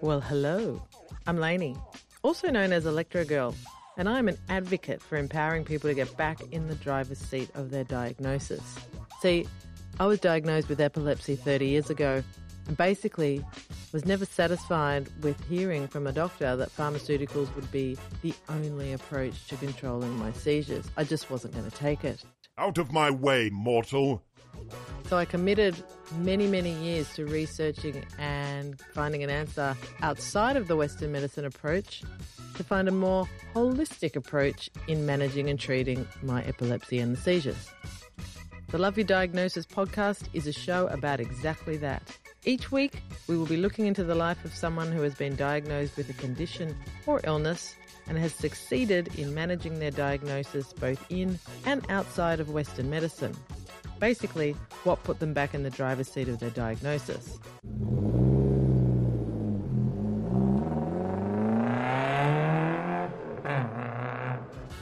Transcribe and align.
Well, 0.00 0.20
hello. 0.20 0.80
I'm 1.26 1.38
Lainey, 1.38 1.76
also 2.22 2.50
known 2.50 2.72
as 2.72 2.86
Electro 2.86 3.24
Girl, 3.24 3.52
and 3.96 4.08
I'm 4.08 4.28
an 4.28 4.38
advocate 4.48 5.02
for 5.02 5.16
empowering 5.16 5.64
people 5.64 5.90
to 5.90 5.94
get 5.94 6.16
back 6.16 6.40
in 6.52 6.68
the 6.68 6.76
driver's 6.76 7.18
seat 7.18 7.50
of 7.54 7.70
their 7.70 7.82
diagnosis. 7.82 8.62
See, 9.20 9.44
I 9.98 10.06
was 10.06 10.20
diagnosed 10.20 10.68
with 10.68 10.80
epilepsy 10.80 11.34
30 11.34 11.66
years 11.66 11.90
ago 11.90 12.22
and 12.68 12.76
basically 12.76 13.44
was 13.92 14.04
never 14.04 14.24
satisfied 14.24 15.08
with 15.22 15.42
hearing 15.48 15.88
from 15.88 16.06
a 16.06 16.12
doctor 16.12 16.54
that 16.54 16.70
pharmaceuticals 16.70 17.52
would 17.56 17.70
be 17.72 17.98
the 18.22 18.34
only 18.48 18.92
approach 18.92 19.48
to 19.48 19.56
controlling 19.56 20.16
my 20.16 20.30
seizures. 20.30 20.88
I 20.96 21.02
just 21.02 21.28
wasn't 21.28 21.54
going 21.54 21.68
to 21.68 21.76
take 21.76 22.04
it. 22.04 22.22
Out 22.56 22.78
of 22.78 22.92
my 22.92 23.10
way, 23.10 23.50
mortal! 23.50 24.22
So 25.08 25.16
I 25.16 25.24
committed 25.24 25.74
many, 26.16 26.46
many 26.46 26.72
years 26.72 27.12
to 27.14 27.26
researching 27.26 28.04
and 28.18 28.80
finding 28.94 29.22
an 29.22 29.30
answer 29.30 29.76
outside 30.02 30.56
of 30.56 30.68
the 30.68 30.76
Western 30.76 31.12
medicine 31.12 31.44
approach 31.44 32.02
to 32.54 32.64
find 32.64 32.88
a 32.88 32.92
more 32.92 33.28
holistic 33.54 34.16
approach 34.16 34.70
in 34.88 35.06
managing 35.06 35.48
and 35.48 35.58
treating 35.60 36.06
my 36.22 36.42
epilepsy 36.44 36.98
and 36.98 37.16
the 37.16 37.20
seizures. 37.20 37.70
The 38.68 38.78
Love 38.78 38.98
Your 38.98 39.06
Diagnosis 39.06 39.64
podcast 39.64 40.28
is 40.34 40.46
a 40.46 40.52
show 40.52 40.88
about 40.88 41.20
exactly 41.20 41.76
that. 41.78 42.02
Each 42.44 42.70
week, 42.70 43.02
we 43.26 43.36
will 43.36 43.46
be 43.46 43.56
looking 43.56 43.86
into 43.86 44.04
the 44.04 44.14
life 44.14 44.44
of 44.44 44.54
someone 44.54 44.92
who 44.92 45.02
has 45.02 45.14
been 45.14 45.36
diagnosed 45.36 45.96
with 45.96 46.08
a 46.10 46.14
condition 46.14 46.76
or 47.06 47.20
illness 47.24 47.74
and 48.06 48.16
has 48.18 48.32
succeeded 48.34 49.14
in 49.18 49.34
managing 49.34 49.78
their 49.78 49.90
diagnosis 49.90 50.72
both 50.72 51.04
in 51.10 51.38
and 51.66 51.84
outside 51.90 52.40
of 52.40 52.50
Western 52.50 52.88
medicine. 52.90 53.36
Basically, 53.98 54.52
what 54.84 55.02
put 55.04 55.18
them 55.18 55.32
back 55.32 55.54
in 55.54 55.62
the 55.62 55.70
driver's 55.70 56.08
seat 56.08 56.28
of 56.28 56.38
their 56.38 56.50
diagnosis. 56.50 57.38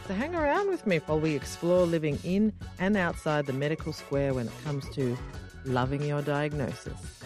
So 0.07 0.15
hang 0.15 0.37
around 0.37 0.69
with 0.69 0.87
me 0.87 0.99
while 1.07 1.19
we 1.19 1.35
explore 1.35 1.85
living 1.85 2.19
in 2.23 2.53
and 2.79 2.97
outside 2.97 3.47
the 3.47 3.53
medical 3.53 3.93
square 3.93 4.35
when 4.35 4.47
it 4.47 4.53
comes 4.65 4.89
to 4.91 5.17
loving 5.65 6.03
your 6.03 6.23
diagnosis. 6.23 7.17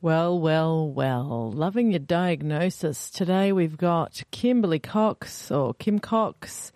Well, 0.00 0.38
well, 0.38 0.88
well. 0.88 1.50
Loving 1.50 1.90
your 1.90 1.98
diagnosis. 1.98 3.10
Today 3.10 3.50
we've 3.50 3.76
got 3.76 4.22
Kimberley 4.30 4.78
Cox 4.78 5.50
or 5.50 5.74
Kim 5.74 5.98
Cox, 5.98 6.70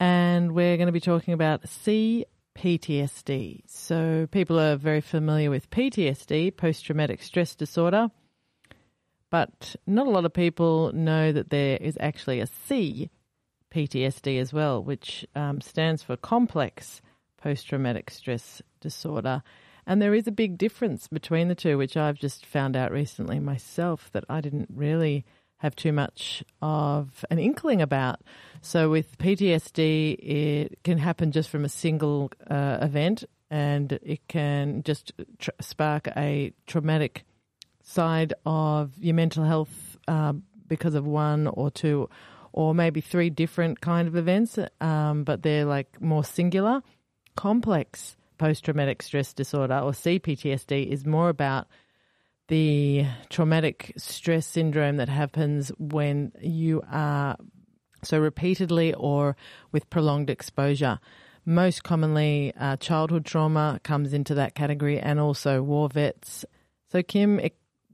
and 0.00 0.52
we're 0.52 0.76
going 0.76 0.86
to 0.86 0.92
be 0.92 1.00
talking 1.00 1.34
about 1.34 1.62
CPTSD. 1.62 3.62
So 3.66 4.28
people 4.30 4.58
are 4.58 4.76
very 4.76 5.00
familiar 5.00 5.50
with 5.50 5.70
PTSD, 5.70 6.56
post 6.56 6.84
traumatic 6.84 7.22
stress 7.22 7.54
disorder, 7.54 8.10
but 9.30 9.76
not 9.86 10.06
a 10.06 10.10
lot 10.10 10.24
of 10.24 10.32
people 10.32 10.92
know 10.92 11.32
that 11.32 11.50
there 11.50 11.78
is 11.80 11.98
actually 12.00 12.40
a 12.40 12.46
CPTSD 12.46 14.40
as 14.40 14.52
well, 14.52 14.82
which 14.82 15.26
um, 15.34 15.60
stands 15.60 16.02
for 16.02 16.16
complex 16.16 17.02
post 17.36 17.68
traumatic 17.68 18.10
stress 18.10 18.62
disorder. 18.80 19.42
And 19.86 20.02
there 20.02 20.14
is 20.14 20.26
a 20.26 20.32
big 20.32 20.58
difference 20.58 21.08
between 21.08 21.48
the 21.48 21.54
two, 21.54 21.78
which 21.78 21.96
I've 21.96 22.18
just 22.18 22.44
found 22.44 22.76
out 22.76 22.92
recently 22.92 23.40
myself 23.40 24.10
that 24.12 24.24
I 24.28 24.40
didn't 24.40 24.68
really 24.74 25.24
have 25.58 25.76
too 25.76 25.92
much 25.92 26.42
of 26.62 27.24
an 27.30 27.38
inkling 27.38 27.82
about. 27.82 28.20
So 28.60 28.90
with 28.90 29.18
PTSD, 29.18 30.18
it 30.18 30.78
can 30.84 30.98
happen 30.98 31.32
just 31.32 31.48
from 31.48 31.64
a 31.64 31.68
single 31.68 32.30
uh, 32.48 32.78
event 32.80 33.24
and 33.50 33.92
it 34.02 34.26
can 34.28 34.82
just 34.82 35.12
tr- 35.38 35.50
spark 35.60 36.08
a 36.16 36.52
traumatic 36.66 37.24
side 37.82 38.34
of 38.44 38.92
your 38.98 39.14
mental 39.14 39.44
health 39.44 39.96
uh, 40.06 40.32
because 40.66 40.94
of 40.94 41.06
one 41.06 41.46
or 41.46 41.70
two 41.70 42.08
or 42.52 42.74
maybe 42.74 43.00
three 43.00 43.30
different 43.30 43.80
kind 43.80 44.08
of 44.08 44.16
events, 44.16 44.58
um, 44.80 45.24
but 45.24 45.42
they're 45.42 45.64
like 45.64 46.00
more 46.00 46.24
singular. 46.24 46.82
Complex 47.36 48.16
post 48.36 48.64
traumatic 48.64 49.02
stress 49.02 49.32
disorder 49.32 49.78
or 49.78 49.92
CPTSD 49.92 50.86
is 50.86 51.04
more 51.04 51.28
about 51.28 51.68
the 52.48 53.06
traumatic 53.28 53.92
stress 53.96 54.46
syndrome 54.46 54.96
that 54.96 55.08
happens 55.08 55.70
when 55.78 56.32
you 56.40 56.82
are 56.90 57.36
so 58.02 58.18
repeatedly 58.18 58.94
or 58.94 59.36
with 59.72 59.88
prolonged 59.90 60.30
exposure. 60.30 60.98
Most 61.44 61.84
commonly, 61.84 62.52
uh, 62.58 62.76
childhood 62.76 63.24
trauma 63.24 63.80
comes 63.82 64.12
into 64.12 64.34
that 64.34 64.54
category 64.54 64.98
and 64.98 65.18
also 65.18 65.62
war 65.62 65.88
vets. 65.88 66.44
So, 66.90 67.02
Kim 67.02 67.40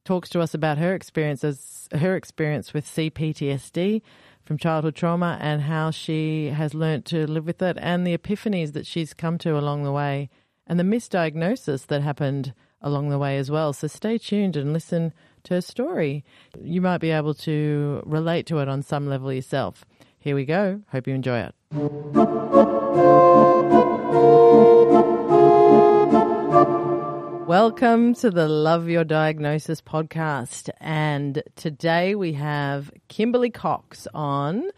talks 0.05 0.29
to 0.31 0.41
us 0.41 0.55
about 0.55 0.79
her 0.79 0.95
experiences, 0.95 1.89
her 1.93 2.17
experience 2.17 2.75
with 2.75 2.87
CPTSD 2.87 4.03
from 4.45 4.59
childhood 4.59 4.95
trauma 4.95 5.39
and 5.41 5.63
how 5.63 5.91
she 5.91 6.47
has 6.47 6.75
learnt 6.75 7.07
to 7.07 7.27
live 7.27 7.47
with 7.47 7.63
it 7.63 7.79
and 7.81 8.07
the 8.07 8.17
epiphanies 8.17 8.73
that 8.75 8.87
she's 8.87 9.15
come 9.15 9.39
to 9.39 9.59
along 9.59 9.83
the 9.83 9.93
way 9.93 10.29
and 10.67 10.79
the 10.79 10.85
misdiagnosis 10.85 11.87
that 11.87 12.03
happened 12.03 12.53
along 12.85 13.09
the 13.09 13.19
way 13.19 13.39
as 13.39 13.51
well. 13.51 13.73
So 13.73 13.89
stay 13.89 14.19
tuned 14.19 14.57
and 14.57 14.73
listen 14.73 15.13
to 15.45 15.55
her 15.55 15.61
story. 15.61 16.23
You 16.63 16.81
might 16.81 16.99
be 16.99 17.11
able 17.11 17.35
to 17.35 18.03
relate 18.05 18.47
to 18.47 18.59
it 18.59 18.69
on 18.69 18.83
some 18.83 19.09
level 19.09 19.33
yourself. 19.33 19.85
Here 20.21 20.37
we 20.37 20.45
go. 20.45 20.83
Hope 20.93 21.09
you 21.09 21.15
enjoy 21.15 21.41
it. 21.41 21.55
Welcome 27.47 28.15
to 28.17 28.31
the 28.31 28.49
Love 28.49 28.89
Your 28.89 29.05
Diagnosis 29.05 29.81
podcast. 29.81 30.71
And 30.81 31.43
today 31.57 32.15
we 32.15 32.35
have 32.35 32.91
Kimberley 33.09 33.51
Cox 33.51 34.07
on, 34.13 34.71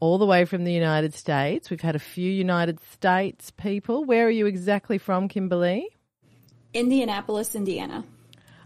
all 0.00 0.18
the 0.18 0.26
way 0.26 0.44
from 0.44 0.64
the 0.64 0.72
United 0.72 1.14
States. 1.14 1.70
We've 1.70 1.80
had 1.80 1.96
a 1.96 2.00
few 2.00 2.30
United 2.30 2.78
States 2.92 3.50
people. 3.50 4.04
Where 4.04 4.26
are 4.26 4.30
you 4.30 4.46
exactly 4.46 4.98
from, 4.98 5.28
Kimberley? 5.28 5.88
Indianapolis, 6.74 7.54
Indiana. 7.54 8.04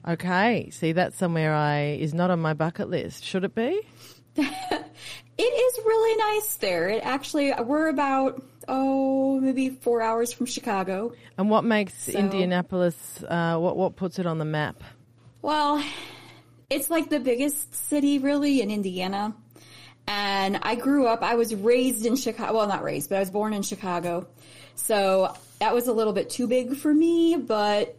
Okay. 0.07 0.71
See, 0.71 0.93
that's 0.93 1.17
somewhere 1.17 1.55
I 1.55 1.99
is 2.01 2.15
not 2.15 2.31
on 2.31 2.41
my 2.41 2.55
bucket 2.55 2.89
list. 2.89 3.25
Should 3.25 3.45
it 3.45 3.55
be? 3.55 3.81
it 4.37 5.43
is 5.43 5.79
really 5.85 6.17
nice 6.17 6.57
there. 6.57 6.89
It 6.89 7.05
actually, 7.05 7.53
we're 7.63 7.89
about 7.89 8.43
oh, 8.69 9.41
maybe 9.41 9.71
four 9.71 10.03
hours 10.03 10.33
from 10.33 10.47
Chicago. 10.47 11.13
And 11.37 11.51
what 11.51 11.65
makes 11.65 11.95
so, 11.95 12.19
Indianapolis? 12.19 13.23
Uh, 13.23 13.59
what 13.59 13.77
what 13.77 13.97
puts 13.97 14.19
it 14.19 14.27
on 14.27 14.39
the 14.39 14.45
map? 14.45 14.83
Well, 15.43 15.83
it's 16.71 16.91
like 16.91 17.11
the 17.11 17.21
biggest 17.21 17.75
city 17.75 18.19
really 18.19 18.61
in 18.61 18.71
Indiana. 18.71 19.35
And 20.07 20.59
I 20.63 20.75
grew 20.75 21.07
up. 21.07 21.23
I 21.23 21.35
was 21.35 21.55
raised 21.55 22.07
in 22.07 22.17
Chicago. 22.17 22.55
Well, 22.55 22.67
not 22.67 22.83
raised, 22.83 23.11
but 23.11 23.17
I 23.17 23.21
was 23.21 23.31
born 23.31 23.53
in 23.53 23.63
Chicago. 23.63 24.27
So 24.75 25.35
that 25.59 25.75
was 25.75 25.87
a 25.87 25.93
little 25.93 26.15
bit 26.15 26.31
too 26.31 26.47
big 26.47 26.77
for 26.77 26.93
me. 26.93 27.37
But 27.37 27.98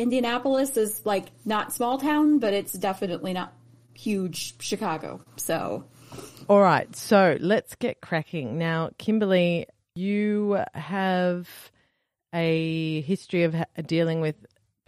Indianapolis 0.00 0.78
is 0.78 1.04
like 1.04 1.26
not 1.44 1.72
small 1.72 1.98
town, 1.98 2.38
but 2.38 2.54
it's 2.54 2.72
definitely 2.72 3.34
not 3.34 3.52
huge 3.94 4.60
Chicago. 4.60 5.20
So. 5.36 5.84
All 6.48 6.60
right, 6.60 6.94
so 6.96 7.36
let's 7.38 7.74
get 7.76 8.00
cracking. 8.00 8.56
Now, 8.58 8.90
Kimberley, 8.98 9.66
you 9.94 10.58
have 10.74 11.48
a 12.34 13.02
history 13.02 13.44
of 13.44 13.54
dealing 13.86 14.20
with 14.20 14.34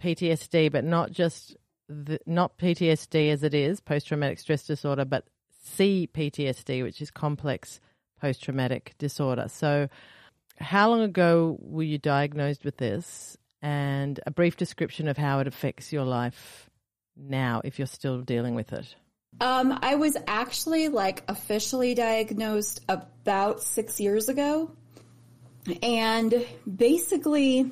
PTSD, 0.01 0.71
but 0.71 0.83
not 0.83 1.11
just 1.11 1.55
the, 1.87 2.19
not 2.25 2.57
PTSD 2.57 3.31
as 3.31 3.43
it 3.43 3.53
is 3.53 3.79
post 3.79 4.07
traumatic 4.07 4.39
stress 4.39 4.65
disorder, 4.65 5.05
but 5.05 5.25
CPTSD, 5.77 6.83
which 6.83 7.01
is 7.01 7.11
complex 7.11 7.79
post 8.19 8.43
traumatic 8.43 8.95
disorder. 8.97 9.45
So, 9.47 9.89
how 10.57 10.89
long 10.89 11.01
ago 11.01 11.57
were 11.61 11.83
you 11.83 11.97
diagnosed 11.97 12.65
with 12.65 12.77
this? 12.77 13.37
And 13.63 14.19
a 14.27 14.31
brief 14.31 14.57
description 14.57 15.07
of 15.07 15.17
how 15.17 15.39
it 15.39 15.47
affects 15.47 15.91
your 15.91 16.03
life 16.03 16.69
now, 17.15 17.61
if 17.63 17.79
you're 17.79 17.87
still 17.87 18.21
dealing 18.21 18.55
with 18.55 18.73
it. 18.73 18.95
Um, 19.39 19.79
I 19.81 19.95
was 19.95 20.17
actually 20.27 20.89
like 20.89 21.23
officially 21.27 21.95
diagnosed 21.95 22.81
about 22.89 23.63
six 23.63 23.99
years 23.99 24.29
ago. 24.29 24.69
And 25.81 26.45
basically, 26.75 27.71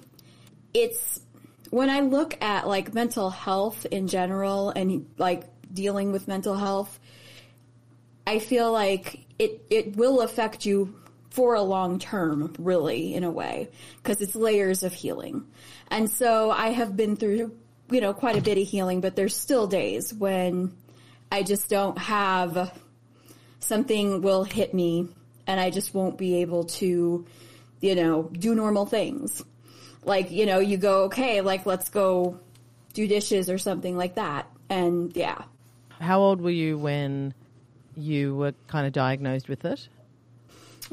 it's 0.74 1.20
when 1.72 1.90
I 1.90 2.00
look 2.00 2.42
at 2.42 2.68
like 2.68 2.94
mental 2.94 3.30
health 3.30 3.86
in 3.86 4.08
general 4.08 4.70
and 4.70 5.08
like 5.18 5.44
dealing 5.74 6.12
with 6.12 6.28
mental 6.28 6.56
health, 6.56 7.00
I 8.26 8.40
feel 8.40 8.72
like 8.72 9.26
it, 9.38 9.66
it 9.70 9.98
will 9.98 10.22
affect 10.22 10.66
you 10.66 11.01
for 11.32 11.56
a 11.56 11.62
long 11.62 12.00
term, 12.00 12.54
really, 12.60 13.14
in 13.16 13.24
a 13.24 13.32
way, 13.32 13.70
because 13.98 14.22
it's 14.22 14.36
layers 14.36 14.84
of 14.84 14.94
healing. 14.94 15.46
And 15.90 16.10
so 16.10 16.52
I 16.52 16.70
have 16.70 16.96
been 16.96 17.16
through, 17.16 17.58
you 17.90 18.02
know, 18.02 18.14
quite 18.14 18.38
a 18.38 18.42
bit 18.42 18.58
of 18.58 18.68
healing, 18.68 19.02
but 19.02 19.16
there's 19.16 19.36
still 19.36 19.68
days 19.68 20.14
when 20.14 20.72
I 21.32 21.44
just 21.44 21.70
don't 21.70 21.98
have 21.98 22.78
something 23.60 24.22
will 24.22 24.44
hit 24.44 24.74
me 24.74 25.08
and 25.48 25.60
I 25.60 25.70
just 25.70 25.94
won't 25.94 26.18
be 26.18 26.42
able 26.42 26.66
to 26.66 27.26
you 27.82 27.96
know, 27.96 28.24
do 28.32 28.56
normal 28.56 28.86
things. 28.86 29.44
Like, 30.04 30.32
you 30.32 30.46
know, 30.46 30.60
you 30.60 30.78
go, 30.78 31.04
okay, 31.06 31.42
like 31.42 31.66
let's 31.66 31.90
go 31.90 32.40
do 32.94 33.08
dishes 33.08 33.50
or 33.50 33.58
something 33.58 33.98
like 33.98 34.16
that. 34.16 34.48
And 34.70 35.16
yeah. 35.16 35.44
How 36.00 36.20
old 36.20 36.42
were 36.42 36.52
you 36.52 36.78
when 36.78 37.34
you 37.98 38.36
were 38.36 38.54
kind 38.68 38.88
of 38.88 38.94
diagnosed 38.94 39.50
with 39.50 39.66
it? 39.66 39.88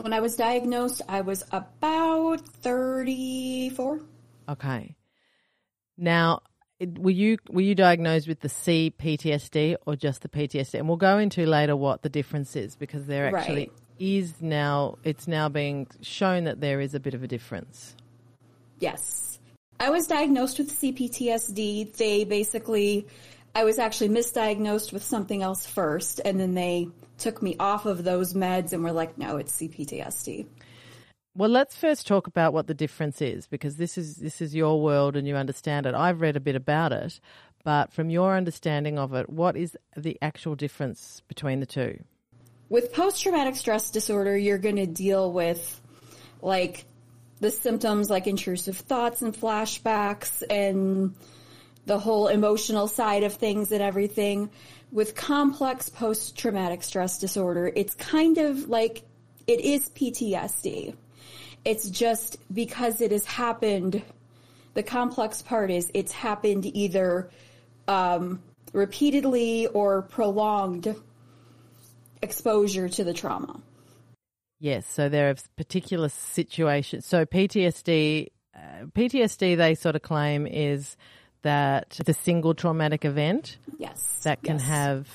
When 0.00 0.12
I 0.12 0.20
was 0.20 0.36
diagnosed, 0.36 1.02
I 1.08 1.22
was 1.22 1.44
about 1.50 2.40
34. 2.40 4.00
Okay. 4.48 4.94
Now, 5.96 6.42
were 6.80 7.10
you 7.10 7.38
were 7.50 7.60
you 7.62 7.74
diagnosed 7.74 8.28
with 8.28 8.38
the 8.38 8.48
C 8.48 8.94
PTSD 8.96 9.76
or 9.86 9.96
just 9.96 10.22
the 10.22 10.28
PTSD? 10.28 10.78
And 10.78 10.86
we'll 10.86 10.96
go 10.98 11.18
into 11.18 11.44
later 11.46 11.74
what 11.74 12.02
the 12.02 12.08
difference 12.08 12.54
is 12.54 12.76
because 12.76 13.06
there 13.06 13.26
actually 13.36 13.54
Right. 13.56 13.72
is 13.98 14.40
now 14.40 14.98
it's 15.02 15.26
now 15.26 15.48
being 15.48 15.88
shown 16.00 16.44
that 16.44 16.60
there 16.60 16.80
is 16.80 16.94
a 16.94 17.00
bit 17.00 17.14
of 17.14 17.24
a 17.24 17.26
difference. 17.26 17.96
Yes. 18.78 19.40
I 19.80 19.90
was 19.90 20.06
diagnosed 20.06 20.58
with 20.58 20.70
CPTSD. 20.80 21.96
They 21.96 22.24
basically, 22.24 23.06
I 23.54 23.64
was 23.64 23.80
actually 23.80 24.10
misdiagnosed 24.10 24.92
with 24.92 25.02
something 25.04 25.42
else 25.42 25.66
first, 25.66 26.20
and 26.24 26.38
then 26.38 26.54
they 26.54 26.88
took 27.18 27.42
me 27.42 27.56
off 27.58 27.86
of 27.86 28.04
those 28.04 28.34
meds 28.34 28.72
and 28.72 28.82
were 28.82 28.92
like, 28.92 29.18
no, 29.18 29.36
it's 29.36 29.52
CPTSD. 29.58 30.46
Well, 31.34 31.50
let's 31.50 31.76
first 31.76 32.06
talk 32.06 32.26
about 32.26 32.52
what 32.52 32.66
the 32.66 32.74
difference 32.74 33.22
is 33.22 33.46
because 33.46 33.76
this 33.76 33.96
is 33.96 34.16
this 34.16 34.40
is 34.40 34.56
your 34.56 34.82
world 34.82 35.14
and 35.14 35.28
you 35.28 35.36
understand 35.36 35.86
it. 35.86 35.94
I've 35.94 36.20
read 36.20 36.36
a 36.36 36.40
bit 36.40 36.56
about 36.56 36.92
it, 36.92 37.20
but 37.62 37.92
from 37.92 38.10
your 38.10 38.36
understanding 38.36 38.98
of 38.98 39.14
it, 39.14 39.30
what 39.30 39.56
is 39.56 39.76
the 39.96 40.18
actual 40.20 40.56
difference 40.56 41.22
between 41.28 41.60
the 41.60 41.66
two? 41.66 42.02
With 42.68 42.92
post 42.92 43.22
traumatic 43.22 43.54
stress 43.54 43.90
disorder, 43.90 44.36
you're 44.36 44.58
going 44.58 44.76
to 44.76 44.86
deal 44.86 45.32
with 45.32 45.80
like 46.42 46.84
the 47.40 47.50
symptoms 47.50 48.10
like 48.10 48.26
intrusive 48.26 48.76
thoughts 48.76 49.22
and 49.22 49.32
flashbacks 49.32 50.42
and 50.50 51.14
the 51.88 51.98
whole 51.98 52.28
emotional 52.28 52.86
side 52.86 53.24
of 53.24 53.34
things 53.34 53.72
and 53.72 53.82
everything. 53.82 54.50
With 54.92 55.14
complex 55.14 55.88
post 55.88 56.38
traumatic 56.38 56.82
stress 56.82 57.18
disorder, 57.18 57.72
it's 57.74 57.94
kind 57.94 58.38
of 58.38 58.68
like 58.68 59.02
it 59.46 59.60
is 59.60 59.88
PTSD. 59.90 60.94
It's 61.64 61.90
just 61.90 62.38
because 62.52 63.00
it 63.00 63.10
has 63.10 63.24
happened, 63.24 64.02
the 64.74 64.82
complex 64.82 65.42
part 65.42 65.70
is 65.70 65.90
it's 65.94 66.12
happened 66.12 66.64
either 66.66 67.30
um, 67.88 68.42
repeatedly 68.72 69.66
or 69.66 70.02
prolonged 70.02 70.94
exposure 72.22 72.88
to 72.88 73.04
the 73.04 73.12
trauma. 73.14 73.60
Yes, 74.60 74.86
so 74.86 75.08
there 75.08 75.30
are 75.30 75.36
particular 75.56 76.08
situations. 76.08 77.06
So 77.06 77.24
PTSD, 77.24 78.28
uh, 78.54 78.86
PTSD, 78.86 79.56
they 79.56 79.74
sort 79.74 79.96
of 79.96 80.02
claim 80.02 80.46
is 80.46 80.96
that 81.42 81.98
the 82.04 82.14
single 82.14 82.54
traumatic 82.54 83.04
event 83.04 83.58
Yes. 83.78 84.20
that 84.24 84.42
can 84.42 84.56
yes. 84.56 84.66
have 84.66 85.08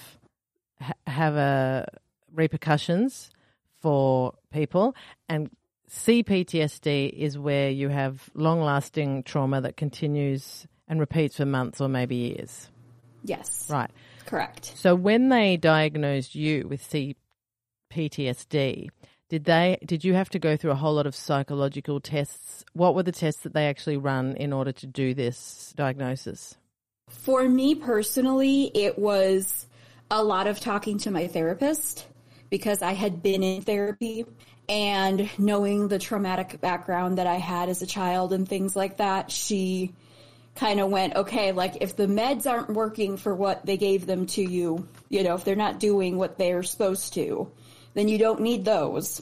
have 1.08 1.36
a 1.36 1.88
repercussions 2.34 3.30
for 3.82 4.34
people, 4.52 4.96
and 5.30 5.50
CPTSD 5.90 7.10
is 7.10 7.38
where 7.38 7.70
you 7.70 7.90
have 7.90 8.30
long 8.34 8.62
lasting 8.62 9.24
trauma 9.24 9.62
that 9.62 9.78
continues 9.78 10.66
and 10.88 11.00
repeats 11.00 11.38
for 11.38 11.46
months 11.46 11.80
or 11.80 11.88
maybe 11.88 12.16
years. 12.16 12.70
Yes. 13.24 13.70
Right. 13.70 13.92
Correct. 14.26 14.74
So 14.76 14.96
when 14.96 15.30
they 15.30 15.58
diagnosed 15.58 16.36
you 16.36 16.68
with 16.68 16.82
CPTSD, 17.92 18.90
did 19.34 19.46
they 19.46 19.80
did 19.84 20.04
you 20.04 20.14
have 20.14 20.30
to 20.30 20.38
go 20.38 20.56
through 20.56 20.70
a 20.70 20.76
whole 20.76 20.94
lot 20.94 21.08
of 21.08 21.16
psychological 21.16 22.00
tests? 22.00 22.64
What 22.74 22.94
were 22.94 23.02
the 23.02 23.12
tests 23.12 23.42
that 23.42 23.56
they 23.56 23.66
actually 23.66 23.98
run 23.98 24.36
in 24.36 24.54
order 24.54 24.72
to 24.74 24.86
do 24.86 25.16
this 25.16 25.74
diagnosis? 25.76 26.56
For 27.10 27.50
me 27.50 27.74
personally, 27.74 28.70
it 28.76 29.00
was 29.00 29.66
a 30.12 30.24
lot 30.24 30.46
of 30.46 30.60
talking 30.60 31.00
to 31.00 31.10
my 31.10 31.26
therapist 31.26 32.06
because 32.52 32.84
I 32.84 32.94
had 32.94 33.24
been 33.24 33.42
in 33.42 33.64
therapy 33.64 34.28
and 34.70 35.28
knowing 35.40 35.88
the 35.88 35.98
traumatic 35.98 36.62
background 36.62 37.18
that 37.18 37.26
I 37.26 37.38
had 37.38 37.70
as 37.70 37.82
a 37.82 37.88
child 37.88 38.34
and 38.34 38.48
things 38.48 38.76
like 38.76 38.98
that. 38.98 39.32
She 39.32 39.96
kind 40.54 40.80
of 40.80 40.92
went, 40.92 41.16
okay, 41.16 41.54
like 41.54 41.78
if 41.82 41.96
the 41.96 42.06
meds 42.06 42.46
aren't 42.46 42.70
working 42.70 43.18
for 43.18 43.34
what 43.34 43.66
they 43.66 43.78
gave 43.78 44.06
them 44.06 44.28
to 44.28 44.44
you, 44.44 44.88
you 45.10 45.24
know, 45.24 45.34
if 45.34 45.44
they're 45.44 45.56
not 45.56 45.80
doing 45.80 46.18
what 46.18 46.38
they're 46.38 46.62
supposed 46.62 47.16
to, 47.16 47.52
then 47.94 48.08
you 48.08 48.18
don't 48.18 48.42
need 48.42 48.66
those. 48.66 49.22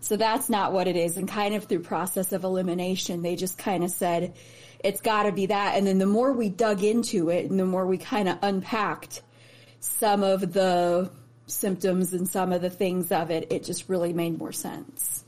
So 0.00 0.16
that's 0.16 0.48
not 0.48 0.72
what 0.72 0.86
it 0.86 0.96
is. 0.96 1.16
And 1.16 1.28
kind 1.28 1.54
of 1.54 1.64
through 1.64 1.80
process 1.80 2.32
of 2.32 2.44
elimination, 2.44 3.22
they 3.22 3.36
just 3.36 3.58
kind 3.58 3.84
of 3.84 3.90
said, 3.90 4.34
it's 4.84 5.00
got 5.00 5.24
to 5.24 5.32
be 5.32 5.46
that. 5.46 5.76
And 5.76 5.86
then 5.86 5.98
the 5.98 6.06
more 6.06 6.32
we 6.32 6.48
dug 6.48 6.84
into 6.84 7.30
it 7.30 7.50
and 7.50 7.58
the 7.58 7.66
more 7.66 7.86
we 7.86 7.98
kind 7.98 8.28
of 8.28 8.38
unpacked 8.42 9.22
some 9.80 10.22
of 10.22 10.52
the 10.52 11.10
symptoms 11.46 12.12
and 12.12 12.28
some 12.28 12.52
of 12.52 12.62
the 12.62 12.70
things 12.70 13.10
of 13.10 13.30
it, 13.30 13.52
it 13.52 13.64
just 13.64 13.88
really 13.88 14.12
made 14.12 14.38
more 14.38 14.52
sense. 14.52 15.24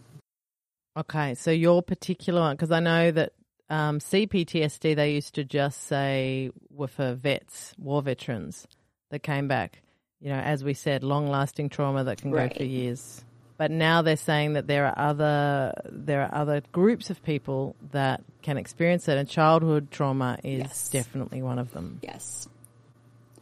Okay, 0.97 1.35
so 1.35 1.51
your 1.51 1.83
particular 1.83 2.41
one, 2.41 2.57
because 2.57 2.71
I 2.71 2.81
know 2.81 3.11
that 3.11 3.33
um, 3.69 4.01
CPTSD 4.01 4.97
they 4.97 5.15
used 5.15 5.35
to 5.37 5.45
just 5.45 5.85
say 5.85 6.51
were 6.71 6.89
for 6.89 7.15
vets, 7.15 7.75
war 7.79 8.03
veterans 8.03 8.67
that 9.11 9.23
came 9.23 9.49
back. 9.49 9.83
You 10.21 10.29
know, 10.31 10.39
as 10.39 10.63
we 10.63 10.75
said, 10.75 11.03
long 11.03 11.29
lasting 11.29 11.71
trauma 11.71 12.05
that 12.05 12.21
can 12.21 12.31
Right. 12.31 12.53
go 12.53 12.59
for 12.59 12.65
years. 12.65 13.25
But 13.57 13.71
now 13.71 14.01
they're 14.03 14.17
saying 14.17 14.55
that 14.55 14.67
there 14.67 14.87
are 14.87 14.95
other 14.99 15.73
there 15.91 16.23
are 16.23 16.35
other 16.35 16.63
groups 16.73 17.11
of 17.11 17.23
people 17.23 17.75
that 17.93 18.23
can 18.43 18.57
experience 18.57 19.07
it, 19.09 19.19
and 19.19 19.29
childhood 19.29 19.91
trauma 19.91 20.39
is 20.43 20.61
Yes. 20.61 20.89
definitely 20.89 21.43
one 21.43 21.59
of 21.59 21.73
them. 21.73 22.01
Yes. 22.03 22.49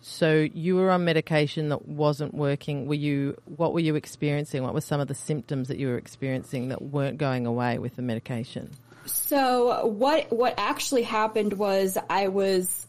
So 0.01 0.49
you 0.55 0.77
were 0.77 0.91
on 0.91 1.05
medication 1.05 1.69
that 1.69 1.87
wasn't 1.87 2.33
working. 2.35 2.87
Were 2.87 2.95
you? 2.95 3.37
What 3.57 3.75
were 3.75 3.81
you 3.81 3.95
experiencing? 3.95 4.63
What 4.63 4.75
were 4.75 4.81
some 4.81 5.01
of 5.01 5.07
the 5.09 5.15
symptoms 5.15 5.69
that 5.69 5.79
you 5.79 5.89
were 5.89 5.99
experiencing 5.99 6.69
that 6.69 6.81
weren't 6.83 7.19
going 7.19 7.47
away 7.47 7.79
with 7.79 7.95
the 7.97 8.03
medication? 8.03 8.71
So 9.07 9.87
what 9.87 10.33
what 10.33 10.55
actually 10.57 11.03
happened 11.03 11.55
was 11.55 11.97
I 12.09 12.29
was 12.29 12.87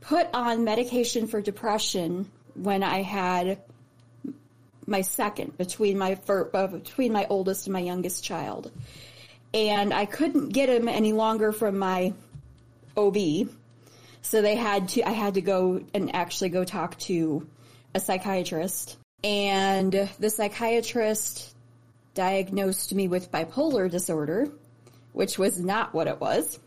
put 0.00 0.28
on 0.32 0.64
medication 0.64 1.26
for 1.26 1.40
depression 1.40 2.30
when 2.56 2.82
I 2.82 3.02
had 3.02 3.60
my 4.86 5.00
second 5.00 5.56
between 5.58 5.98
my 5.98 6.14
fir- 6.14 6.50
uh, 6.52 6.66
between 6.66 7.12
my 7.12 7.26
oldest 7.28 7.66
and 7.66 7.72
my 7.72 7.80
youngest 7.80 8.24
child, 8.24 8.70
and 9.54 9.92
I 9.92 10.06
couldn't 10.06 10.50
get 10.50 10.68
him 10.68 10.88
any 10.88 11.12
longer 11.12 11.52
from 11.52 11.78
my 11.78 12.12
OB, 12.96 13.48
so 14.22 14.42
they 14.42 14.56
had 14.56 14.88
to 14.90 15.02
I 15.02 15.12
had 15.12 15.34
to 15.34 15.40
go 15.40 15.84
and 15.94 16.14
actually 16.14 16.50
go 16.50 16.64
talk 16.64 16.98
to 17.00 17.46
a 17.94 18.00
psychiatrist, 18.00 18.98
and 19.24 20.08
the 20.18 20.30
psychiatrist 20.30 21.54
diagnosed 22.14 22.94
me 22.94 23.08
with 23.08 23.30
bipolar 23.30 23.90
disorder 23.90 24.50
which 25.16 25.38
was 25.38 25.58
not 25.58 25.94
what 25.94 26.08
it 26.08 26.20
was. 26.20 26.60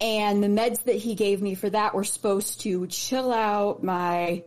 And 0.00 0.42
the 0.42 0.48
meds 0.48 0.82
that 0.82 0.96
he 0.96 1.14
gave 1.14 1.40
me 1.40 1.54
for 1.54 1.70
that 1.70 1.94
were 1.94 2.02
supposed 2.02 2.62
to 2.62 2.88
chill 2.88 3.32
out 3.32 3.84
my 3.84 4.42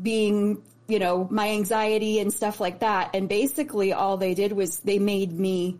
being, 0.00 0.62
you 0.86 0.98
know, 0.98 1.28
my 1.30 1.50
anxiety 1.50 2.20
and 2.20 2.32
stuff 2.32 2.60
like 2.60 2.80
that. 2.80 3.10
And 3.14 3.28
basically 3.28 3.92
all 3.92 4.16
they 4.16 4.34
did 4.34 4.52
was 4.52 4.80
they 4.80 4.98
made 4.98 5.32
me 5.32 5.78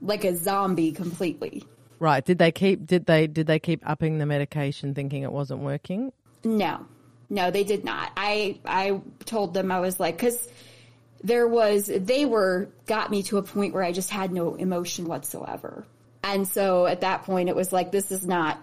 like 0.00 0.24
a 0.24 0.36
zombie 0.36 0.92
completely. 0.92 1.64
Right. 1.98 2.24
Did 2.24 2.38
they 2.38 2.52
keep 2.52 2.86
did 2.86 3.06
they 3.06 3.26
did 3.26 3.46
they 3.46 3.58
keep 3.58 3.88
upping 3.88 4.18
the 4.18 4.26
medication 4.26 4.94
thinking 4.94 5.22
it 5.22 5.32
wasn't 5.32 5.60
working? 5.60 6.12
No, 6.44 6.86
no, 7.30 7.50
they 7.50 7.64
did 7.64 7.84
not. 7.84 8.12
I, 8.16 8.60
I 8.64 9.00
told 9.24 9.54
them 9.54 9.72
I 9.72 9.80
was 9.80 9.98
like, 9.98 10.18
cause 10.18 10.48
there 11.24 11.48
was, 11.48 11.86
they 11.86 12.24
were, 12.24 12.68
got 12.86 13.10
me 13.10 13.22
to 13.24 13.38
a 13.38 13.42
point 13.42 13.74
where 13.74 13.82
I 13.82 13.92
just 13.92 14.10
had 14.10 14.32
no 14.32 14.54
emotion 14.54 15.06
whatsoever. 15.06 15.84
And 16.22 16.46
so 16.46 16.86
at 16.86 17.00
that 17.00 17.24
point 17.24 17.48
it 17.48 17.56
was 17.56 17.72
like, 17.72 17.90
this 17.90 18.12
is 18.12 18.26
not, 18.26 18.58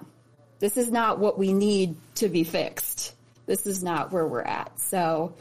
this 0.60 0.78
is 0.78 0.90
not 0.92 1.20
what 1.20 1.38
we 1.38 1.52
need 1.52 1.96
to 2.16 2.30
be 2.30 2.44
fixed. 2.44 3.16
This 3.46 3.66
is 3.68 3.84
not 3.84 4.12
where 4.12 4.28
we're 4.28 4.42
at. 4.42 4.80
So 4.80 5.36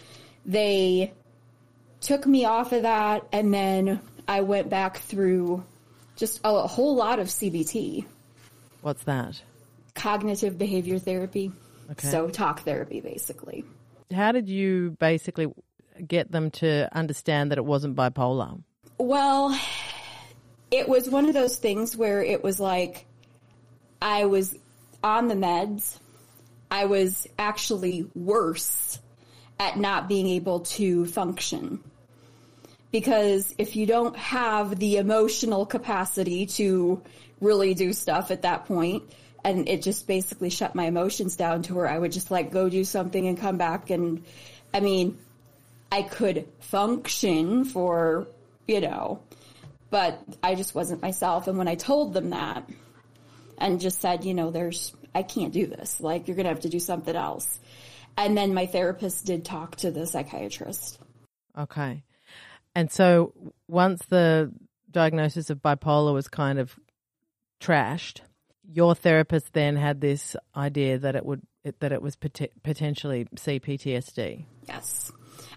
they 0.45 1.13
took 2.01 2.27
me 2.27 2.45
off 2.45 2.73
of 2.73 2.83
that 2.83 3.27
and 3.33 3.53
then 3.55 4.01
I 4.27 4.41
went 4.41 4.69
back 4.69 4.99
through 4.99 5.65
just 6.17 6.41
a, 6.45 6.49
a 6.49 6.67
whole 6.67 6.95
lot 6.95 7.19
of 7.19 7.29
CBT, 7.29 8.05
What's 8.81 9.05
that? 9.05 9.41
cognitive 9.95 10.57
behavior 10.59 10.99
therapy. 10.99 11.53
Okay. 11.91 12.09
So 12.09 12.29
talk 12.29 12.61
therapy 12.63 13.01
basically. 13.01 13.65
How 14.13 14.33
did 14.33 14.49
you 14.49 14.97
basically 14.99 15.49
get 16.07 16.31
them 16.33 16.51
to 16.53 16.89
understand 16.97 17.51
that 17.51 17.59
it 17.59 17.65
wasn't 17.65 17.95
bipolar? 17.97 18.63
Well, 18.99 19.59
it 20.71 20.89
was 20.89 21.09
one 21.09 21.27
of 21.27 21.35
those 21.35 21.57
things 21.57 21.97
where 21.97 22.23
it 22.23 22.43
was 22.43 22.59
like 22.59 23.07
I 24.01 24.25
was 24.25 24.57
on 25.05 25.29
the 25.29 25.35
meds. 25.35 25.99
I 26.73 26.87
was 26.87 27.27
actually 27.39 28.09
worse 28.15 28.99
at 29.61 29.79
not 29.79 30.09
being 30.09 30.27
able 30.27 30.61
to 30.61 31.05
function. 31.05 31.85
Because 32.91 33.55
if 33.59 33.77
you 33.77 33.85
don't 33.85 34.17
have 34.17 34.79
the 34.79 34.97
emotional 34.97 35.67
capacity 35.67 36.47
to 36.47 37.03
really 37.43 37.75
do 37.75 37.93
stuff 37.93 38.31
at 38.31 38.43
that 38.43 38.65
point, 38.65 39.03
and 39.45 39.69
it 39.69 39.83
just 39.83 40.07
basically 40.07 40.49
shut 40.49 40.75
my 40.75 40.85
emotions 40.85 41.37
down 41.37 41.61
to 41.65 41.75
where 41.75 41.89
I 41.89 41.99
would 41.99 42.13
just 42.13 42.31
like 42.31 42.51
go 42.51 42.71
do 42.71 42.85
something 42.85 43.27
and 43.27 43.39
come 43.39 43.59
back 43.59 43.91
and 43.91 44.25
I 44.73 44.81
mean 44.81 45.19
I 45.91 46.03
could 46.03 46.47
function 46.61 47.65
for 47.65 48.29
you 48.69 48.81
know 48.81 49.21
but 49.91 50.23
I 50.45 50.55
just 50.55 50.77
wasn't 50.77 51.03
myself 51.03 51.49
and 51.49 51.59
when 51.59 51.67
I 51.67 51.75
told 51.75 52.15
them 52.15 52.31
that 52.31 52.69
and 53.59 53.81
just 53.81 54.01
said 54.01 54.25
you 54.25 54.33
know 54.33 54.53
there's 54.53 54.93
I 55.15 55.23
can't 55.23 55.53
do 55.53 55.67
this 55.67 56.01
like 56.01 56.29
you're 56.29 56.37
going 56.37 56.45
to 56.45 56.51
have 56.51 56.61
to 56.61 56.69
do 56.69 56.81
something 56.81 57.17
else 57.17 57.59
and 58.17 58.37
then 58.37 58.53
my 58.53 58.67
therapist 58.67 59.25
did 59.25 59.45
talk 59.45 59.77
to 59.77 59.91
the 59.91 60.07
psychiatrist 60.07 60.99
Okay. 61.59 62.03
And 62.75 62.91
so 62.91 63.35
once 63.69 64.05
the 64.07 64.53
diagnosis 64.91 65.51
of 65.51 65.59
bipolar 65.59 66.15
was 66.15 66.29
kind 66.29 66.59
of 66.59 66.77
trashed, 67.61 68.21
your 68.65 68.95
therapist 68.95 69.53
then 69.53 69.77
had 69.77 70.01
this 70.01 70.37
idea 70.57 70.99
that 70.99 71.17
it 71.17 71.25
would 71.25 71.43
it, 71.65 71.79
that 71.81 71.93
it 71.93 72.03
was 72.03 72.17
pot- 72.17 72.51
potentially 72.63 73.27
CPTSD. 73.37 74.47
Yes. 74.67 75.13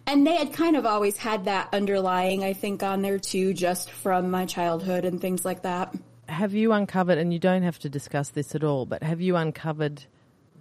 And 0.06 0.28
they 0.28 0.36
had 0.36 0.54
kind 0.54 0.76
of 0.76 0.86
always 0.86 1.18
had 1.18 1.46
that 1.46 1.70
underlying, 1.74 2.44
I 2.44 2.54
think, 2.54 2.84
on 2.84 3.02
there 3.02 3.18
too, 3.18 3.54
just 3.56 3.90
from 3.90 4.30
my 4.30 4.46
childhood 4.46 5.06
and 5.06 5.20
things 5.20 5.44
like 5.44 5.64
that. 5.64 5.96
Have 6.28 6.54
you 6.54 6.72
uncovered, 6.72 7.18
and 7.18 7.32
you 7.32 7.40
don't 7.40 7.64
have 7.64 7.80
to 7.80 7.90
discuss 7.90 8.30
this 8.30 8.56
at 8.56 8.64
all, 8.64 8.86
but 8.86 9.04
have 9.04 9.22
you 9.22 9.36
uncovered 9.36 10.04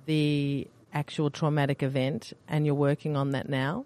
the 0.06 0.68
actual 0.92 1.30
traumatic 1.30 1.82
event 1.82 2.32
and 2.48 2.64
you're 2.66 2.74
working 2.74 3.16
on 3.16 3.30
that 3.30 3.48
now? 3.48 3.84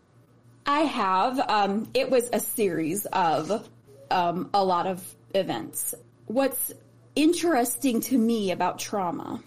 I 0.66 0.80
have. 0.80 1.40
Um, 1.48 1.88
it 1.94 2.10
was 2.10 2.28
a 2.32 2.40
series 2.40 3.06
of 3.06 3.68
um, 4.10 4.50
a 4.52 4.62
lot 4.62 4.86
of 4.86 5.02
events. 5.34 5.94
What's 6.26 6.72
interesting 7.14 8.00
to 8.02 8.18
me 8.18 8.50
about 8.50 8.78
trauma 8.78 9.42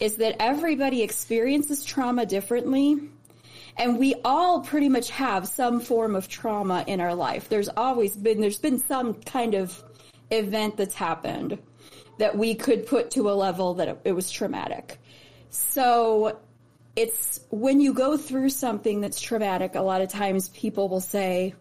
is 0.00 0.16
that 0.16 0.36
everybody 0.40 1.02
experiences 1.02 1.84
trauma 1.84 2.24
differently. 2.24 2.98
And 3.76 3.98
we 3.98 4.14
all 4.24 4.60
pretty 4.60 4.88
much 4.88 5.10
have 5.10 5.46
some 5.48 5.80
form 5.80 6.16
of 6.16 6.28
trauma 6.28 6.84
in 6.86 7.00
our 7.00 7.14
life. 7.14 7.48
There's 7.48 7.68
always 7.68 8.16
been, 8.16 8.40
there's 8.40 8.58
been 8.58 8.78
some 8.78 9.14
kind 9.14 9.54
of 9.54 9.82
event 10.30 10.76
that's 10.76 10.94
happened 10.94 11.58
that 12.18 12.36
we 12.36 12.54
could 12.54 12.86
put 12.86 13.12
to 13.12 13.30
a 13.30 13.32
level 13.32 13.74
that 13.74 14.00
it, 14.04 14.12
was 14.12 14.30
traumatic. 14.30 14.98
So 15.50 16.38
it's 16.96 17.40
when 17.50 17.80
you 17.80 17.94
go 17.94 18.16
through 18.16 18.50
something 18.50 19.00
that's 19.00 19.20
traumatic, 19.20 19.74
a 19.74 19.80
lot 19.80 20.00
of 20.00 20.08
times 20.08 20.48
people 20.50 20.88
will 20.88 21.00
say, 21.00 21.54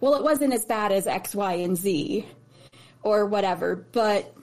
well, 0.00 0.14
it 0.14 0.22
wasn't 0.22 0.52
as 0.52 0.64
bad 0.64 0.92
as 0.92 1.06
X, 1.06 1.34
Y, 1.34 1.54
and 1.54 1.76
Z 1.76 2.26
or 3.02 3.26
whatever, 3.26 3.86
but 3.92 4.34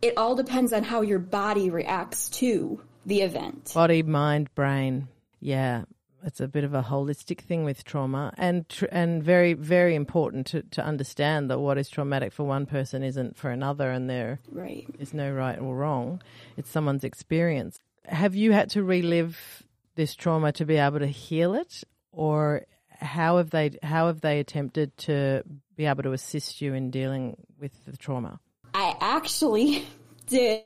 it 0.00 0.16
all 0.16 0.34
depends 0.34 0.72
on 0.72 0.82
how 0.82 1.02
your 1.02 1.18
body 1.18 1.70
reacts 1.70 2.28
to 2.30 2.80
the 3.04 3.22
event. 3.22 3.72
Body, 3.74 4.02
mind, 4.02 4.54
brain. 4.54 5.08
Yeah. 5.40 5.84
It's 6.24 6.40
a 6.40 6.48
bit 6.48 6.64
of 6.64 6.74
a 6.74 6.82
holistic 6.82 7.40
thing 7.40 7.64
with 7.64 7.84
trauma, 7.84 8.32
and 8.36 8.68
tr- 8.68 8.86
and 8.92 9.22
very 9.22 9.54
very 9.54 9.94
important 9.94 10.46
to, 10.48 10.62
to 10.62 10.84
understand 10.84 11.50
that 11.50 11.58
what 11.58 11.78
is 11.78 11.88
traumatic 11.88 12.32
for 12.32 12.44
one 12.44 12.66
person 12.66 13.02
isn't 13.02 13.36
for 13.36 13.50
another, 13.50 13.90
and 13.90 14.08
there 14.10 14.40
Right. 14.50 14.86
is 14.98 15.14
no 15.14 15.32
right 15.32 15.58
or 15.58 15.74
wrong. 15.76 16.20
It's 16.56 16.70
someone's 16.70 17.04
experience. 17.04 17.78
Have 18.04 18.34
you 18.34 18.52
had 18.52 18.70
to 18.70 18.82
relive 18.82 19.62
this 19.94 20.14
trauma 20.14 20.52
to 20.52 20.64
be 20.64 20.76
able 20.76 20.98
to 20.98 21.06
heal 21.06 21.54
it, 21.54 21.84
or 22.12 22.64
how 23.00 23.38
have 23.38 23.50
they 23.50 23.70
how 23.82 24.08
have 24.08 24.20
they 24.20 24.40
attempted 24.40 24.96
to 24.98 25.42
be 25.76 25.86
able 25.86 26.02
to 26.02 26.12
assist 26.12 26.60
you 26.60 26.74
in 26.74 26.90
dealing 26.90 27.36
with 27.58 27.72
the 27.86 27.96
trauma? 27.96 28.40
I 28.74 28.94
actually 29.00 29.86
did 30.26 30.64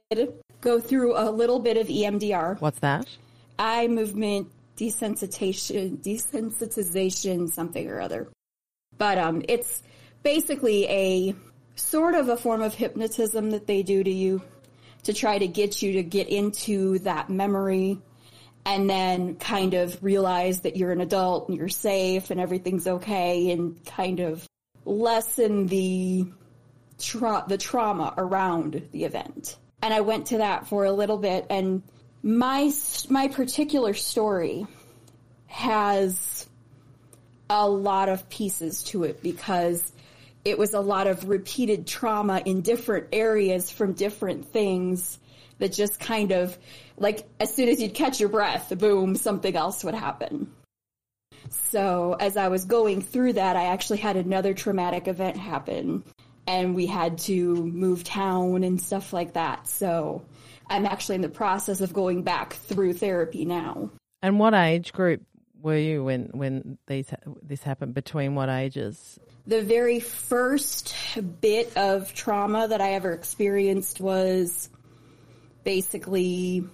go 0.60 0.80
through 0.80 1.16
a 1.16 1.30
little 1.30 1.60
bit 1.60 1.76
of 1.76 1.86
EMDR, 1.86 2.60
What's 2.60 2.80
that? 2.80 3.06
eye 3.58 3.86
movement 3.86 4.48
desensitization, 4.76 6.02
desensitization, 6.02 7.50
something 7.50 7.88
or 7.88 8.00
other. 8.00 8.28
But 8.96 9.18
um, 9.18 9.42
it's 9.48 9.82
basically 10.22 10.86
a 10.88 11.34
sort 11.76 12.14
of 12.14 12.28
a 12.28 12.36
form 12.36 12.62
of 12.62 12.74
hypnotism 12.74 13.50
that 13.50 13.66
they 13.66 13.82
do 13.82 14.02
to 14.02 14.10
you 14.10 14.42
to 15.04 15.12
try 15.12 15.38
to 15.38 15.46
get 15.46 15.82
you 15.82 15.94
to 15.94 16.02
get 16.02 16.28
into 16.28 16.98
that 17.00 17.28
memory 17.28 17.98
and 18.66 18.88
then 18.88 19.34
kind 19.36 19.74
of 19.74 20.02
realize 20.02 20.62
that 20.62 20.76
you're 20.76 20.92
an 20.92 21.00
adult 21.00 21.48
and 21.48 21.58
you're 21.58 21.68
safe 21.68 22.30
and 22.30 22.40
everything's 22.40 22.86
okay 22.86 23.50
and 23.50 23.84
kind 23.84 24.20
of 24.20 24.46
lessen 24.86 25.66
the 25.66 26.26
tra- 26.98 27.44
the 27.46 27.58
trauma 27.58 28.14
around 28.16 28.88
the 28.92 29.04
event. 29.04 29.56
And 29.82 29.92
I 29.92 30.00
went 30.00 30.26
to 30.26 30.38
that 30.38 30.66
for 30.66 30.86
a 30.86 30.92
little 30.92 31.18
bit 31.18 31.46
and 31.50 31.82
my 32.24 32.72
my 33.10 33.28
particular 33.28 33.92
story 33.92 34.66
has 35.46 36.48
a 37.50 37.68
lot 37.68 38.08
of 38.08 38.26
pieces 38.30 38.82
to 38.82 39.04
it 39.04 39.22
because 39.22 39.92
it 40.42 40.58
was 40.58 40.72
a 40.72 40.80
lot 40.80 41.06
of 41.06 41.28
repeated 41.28 41.86
trauma 41.86 42.42
in 42.46 42.62
different 42.62 43.08
areas 43.12 43.70
from 43.70 43.92
different 43.92 44.46
things 44.46 45.18
that 45.58 45.70
just 45.72 46.00
kind 46.00 46.32
of 46.32 46.56
like 46.96 47.28
as 47.38 47.54
soon 47.54 47.68
as 47.68 47.80
you'd 47.80 47.94
catch 47.94 48.18
your 48.18 48.30
breath, 48.30 48.72
boom, 48.78 49.16
something 49.16 49.54
else 49.54 49.84
would 49.84 49.94
happen. 49.94 50.50
So 51.50 52.16
as 52.18 52.38
I 52.38 52.48
was 52.48 52.64
going 52.64 53.02
through 53.02 53.34
that, 53.34 53.54
I 53.54 53.66
actually 53.66 53.98
had 53.98 54.16
another 54.16 54.54
traumatic 54.54 55.08
event 55.08 55.36
happen 55.36 56.02
and 56.46 56.74
we 56.74 56.86
had 56.86 57.18
to 57.18 57.54
move 57.54 58.02
town 58.02 58.64
and 58.64 58.80
stuff 58.80 59.12
like 59.12 59.34
that. 59.34 59.68
So 59.68 60.22
I'm 60.68 60.86
actually 60.86 61.16
in 61.16 61.20
the 61.20 61.28
process 61.28 61.80
of 61.80 61.92
going 61.92 62.22
back 62.22 62.54
through 62.54 62.94
therapy 62.94 63.44
now. 63.44 63.90
And 64.22 64.38
what 64.38 64.54
age 64.54 64.92
group 64.92 65.22
were 65.60 65.76
you 65.76 66.04
when 66.04 66.30
when 66.32 66.78
these 66.86 67.12
this 67.42 67.62
happened? 67.62 67.94
Between 67.94 68.34
what 68.34 68.48
ages? 68.48 69.18
The 69.46 69.62
very 69.62 70.00
first 70.00 70.94
bit 71.40 71.76
of 71.76 72.14
trauma 72.14 72.68
that 72.68 72.80
I 72.80 72.92
ever 72.92 73.12
experienced 73.12 74.00
was 74.00 74.70
basically 75.64 76.64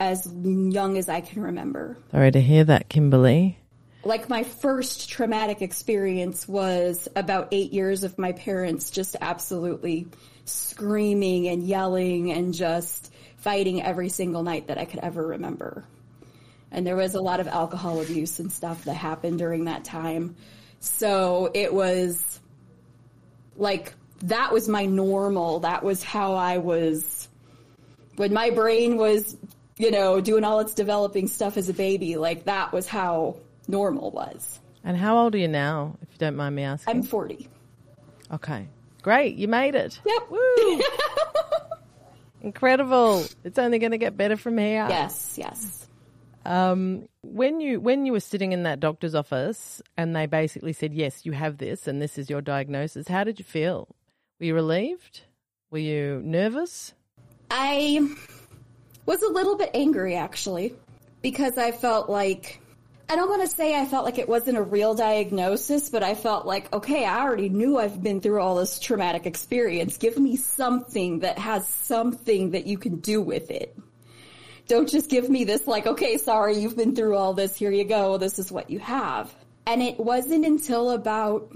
as 0.00 0.32
young 0.32 0.96
as 0.96 1.08
I 1.08 1.20
can 1.20 1.42
remember. 1.42 1.98
Sorry 2.10 2.30
to 2.32 2.40
hear 2.40 2.64
that, 2.64 2.88
Kimberley. 2.88 3.58
Like 4.02 4.28
my 4.30 4.44
first 4.44 5.10
traumatic 5.10 5.60
experience 5.60 6.48
was 6.48 7.06
about 7.14 7.48
eight 7.52 7.72
years 7.72 8.02
of 8.02 8.18
my 8.18 8.32
parents 8.32 8.90
just 8.90 9.14
absolutely 9.20 10.08
screaming 10.46 11.48
and 11.48 11.62
yelling 11.62 12.32
and 12.32 12.54
just 12.54 13.12
fighting 13.40 13.82
every 13.82 14.08
single 14.08 14.42
night 14.42 14.66
that 14.68 14.78
I 14.78 14.84
could 14.84 15.00
ever 15.00 15.26
remember. 15.26 15.84
And 16.70 16.86
there 16.86 16.96
was 16.96 17.14
a 17.14 17.20
lot 17.20 17.40
of 17.40 17.48
alcohol 17.48 18.00
abuse 18.00 18.38
and 18.38 18.52
stuff 18.52 18.84
that 18.84 18.94
happened 18.94 19.38
during 19.38 19.64
that 19.64 19.84
time. 19.84 20.36
So 20.78 21.50
it 21.52 21.72
was 21.74 22.40
like, 23.56 23.94
that 24.22 24.52
was 24.52 24.68
my 24.68 24.86
normal. 24.86 25.60
That 25.60 25.82
was 25.82 26.02
how 26.02 26.34
I 26.34 26.58
was, 26.58 27.28
when 28.16 28.32
my 28.32 28.50
brain 28.50 28.96
was, 28.96 29.36
you 29.78 29.90
know, 29.90 30.20
doing 30.20 30.44
all 30.44 30.60
its 30.60 30.74
developing 30.74 31.26
stuff 31.26 31.56
as 31.56 31.68
a 31.68 31.74
baby, 31.74 32.16
like 32.16 32.44
that 32.44 32.72
was 32.72 32.86
how 32.86 33.36
normal 33.66 34.10
was. 34.10 34.60
And 34.84 34.96
how 34.96 35.18
old 35.18 35.34
are 35.34 35.38
you 35.38 35.48
now, 35.48 35.96
if 36.02 36.08
you 36.12 36.18
don't 36.18 36.36
mind 36.36 36.54
me 36.54 36.62
asking? 36.62 36.94
I'm 36.94 37.02
40. 37.02 37.48
okay, 38.34 38.68
great, 39.02 39.36
you 39.36 39.48
made 39.48 39.74
it. 39.74 40.00
Yep. 40.06 40.30
Woo! 40.30 40.80
Incredible. 42.42 43.24
It's 43.44 43.58
only 43.58 43.78
going 43.78 43.92
to 43.92 43.98
get 43.98 44.16
better 44.16 44.36
from 44.36 44.58
here. 44.58 44.86
yes, 44.88 45.36
yes. 45.36 45.86
Um, 46.44 47.06
when 47.22 47.60
you 47.60 47.80
when 47.80 48.06
you 48.06 48.12
were 48.12 48.20
sitting 48.20 48.52
in 48.52 48.62
that 48.62 48.80
doctor's 48.80 49.14
office 49.14 49.82
and 49.96 50.16
they 50.16 50.26
basically 50.26 50.72
said, 50.72 50.94
"Yes, 50.94 51.26
you 51.26 51.32
have 51.32 51.58
this, 51.58 51.86
and 51.86 52.00
this 52.00 52.16
is 52.16 52.30
your 52.30 52.40
diagnosis," 52.40 53.08
how 53.08 53.24
did 53.24 53.38
you 53.38 53.44
feel? 53.44 53.88
Were 54.38 54.46
you 54.46 54.54
relieved? 54.54 55.20
Were 55.70 55.78
you 55.78 56.22
nervous? 56.24 56.94
I 57.50 58.16
was 59.04 59.22
a 59.22 59.28
little 59.28 59.56
bit 59.56 59.70
angry 59.74 60.16
actually 60.16 60.74
because 61.20 61.58
I 61.58 61.72
felt 61.72 62.08
like 62.08 62.60
I 63.10 63.16
don't 63.16 63.28
want 63.28 63.42
to 63.42 63.48
say 63.48 63.74
I 63.74 63.86
felt 63.86 64.04
like 64.04 64.18
it 64.18 64.28
wasn't 64.28 64.56
a 64.56 64.62
real 64.62 64.94
diagnosis, 64.94 65.90
but 65.90 66.04
I 66.04 66.14
felt 66.14 66.46
like, 66.46 66.72
okay, 66.72 67.04
I 67.04 67.22
already 67.22 67.48
knew 67.48 67.76
I've 67.76 68.00
been 68.00 68.20
through 68.20 68.40
all 68.40 68.54
this 68.54 68.78
traumatic 68.78 69.26
experience. 69.26 69.96
Give 69.96 70.16
me 70.16 70.36
something 70.36 71.18
that 71.18 71.36
has 71.36 71.66
something 71.66 72.52
that 72.52 72.68
you 72.68 72.78
can 72.78 73.00
do 73.00 73.20
with 73.20 73.50
it. 73.50 73.76
Don't 74.68 74.88
just 74.88 75.10
give 75.10 75.28
me 75.28 75.42
this 75.42 75.66
like, 75.66 75.88
okay, 75.88 76.18
sorry, 76.18 76.58
you've 76.58 76.76
been 76.76 76.94
through 76.94 77.16
all 77.16 77.34
this. 77.34 77.56
Here 77.56 77.72
you 77.72 77.82
go. 77.82 78.16
This 78.16 78.38
is 78.38 78.52
what 78.52 78.70
you 78.70 78.78
have. 78.78 79.34
And 79.66 79.82
it 79.82 79.98
wasn't 79.98 80.46
until 80.46 80.92
about 80.92 81.52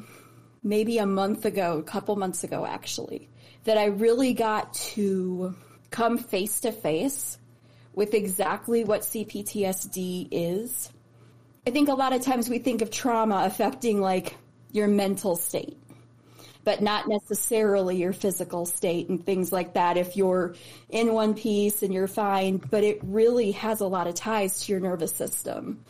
maybe 0.65 0.99
a 0.99 1.07
month 1.07 1.45
ago, 1.45 1.79
a 1.79 1.85
couple 1.85 2.17
months 2.17 2.43
ago 2.43 2.67
actually, 2.67 3.29
that 3.63 3.79
I 3.79 3.85
really 3.85 4.35
got 4.35 4.75
to 4.75 5.55
come 5.93 6.19
face 6.19 6.59
to 6.63 6.73
face 6.73 7.39
with 7.93 8.13
exactly 8.13 8.83
what 8.83 9.03
CPTSD 9.03 10.27
is. 10.33 10.91
I 11.67 11.71
think 11.71 11.89
a 11.89 11.95
lot 11.95 12.13
of 12.13 12.23
times 12.23 12.49
we 12.49 12.59
think 12.59 12.83
of 12.83 12.91
trauma 12.91 13.43
affecting 13.47 14.01
like 14.01 14.37
your 14.73 14.89
mental 14.89 15.37
state. 15.37 15.79
but 16.65 16.81
not 16.81 17.07
necessarily 17.07 17.97
your 17.97 18.13
physical 18.13 18.65
state 18.67 19.09
and 19.09 19.25
things 19.25 19.53
like 19.53 19.75
that. 19.75 19.97
If 19.97 20.17
you're 20.17 20.55
in 20.89 21.13
one 21.13 21.35
piece 21.35 21.83
and 21.83 21.93
you're 21.93 22.09
fine, 22.09 22.57
but 22.57 22.83
it 22.83 23.01
really 23.03 23.53
has 23.53 23.81
a 23.81 23.87
lot 23.87 24.07
of 24.07 24.15
ties 24.15 24.65
to 24.65 24.73
your 24.73 24.81
nervous 24.81 25.15
system 25.15 25.85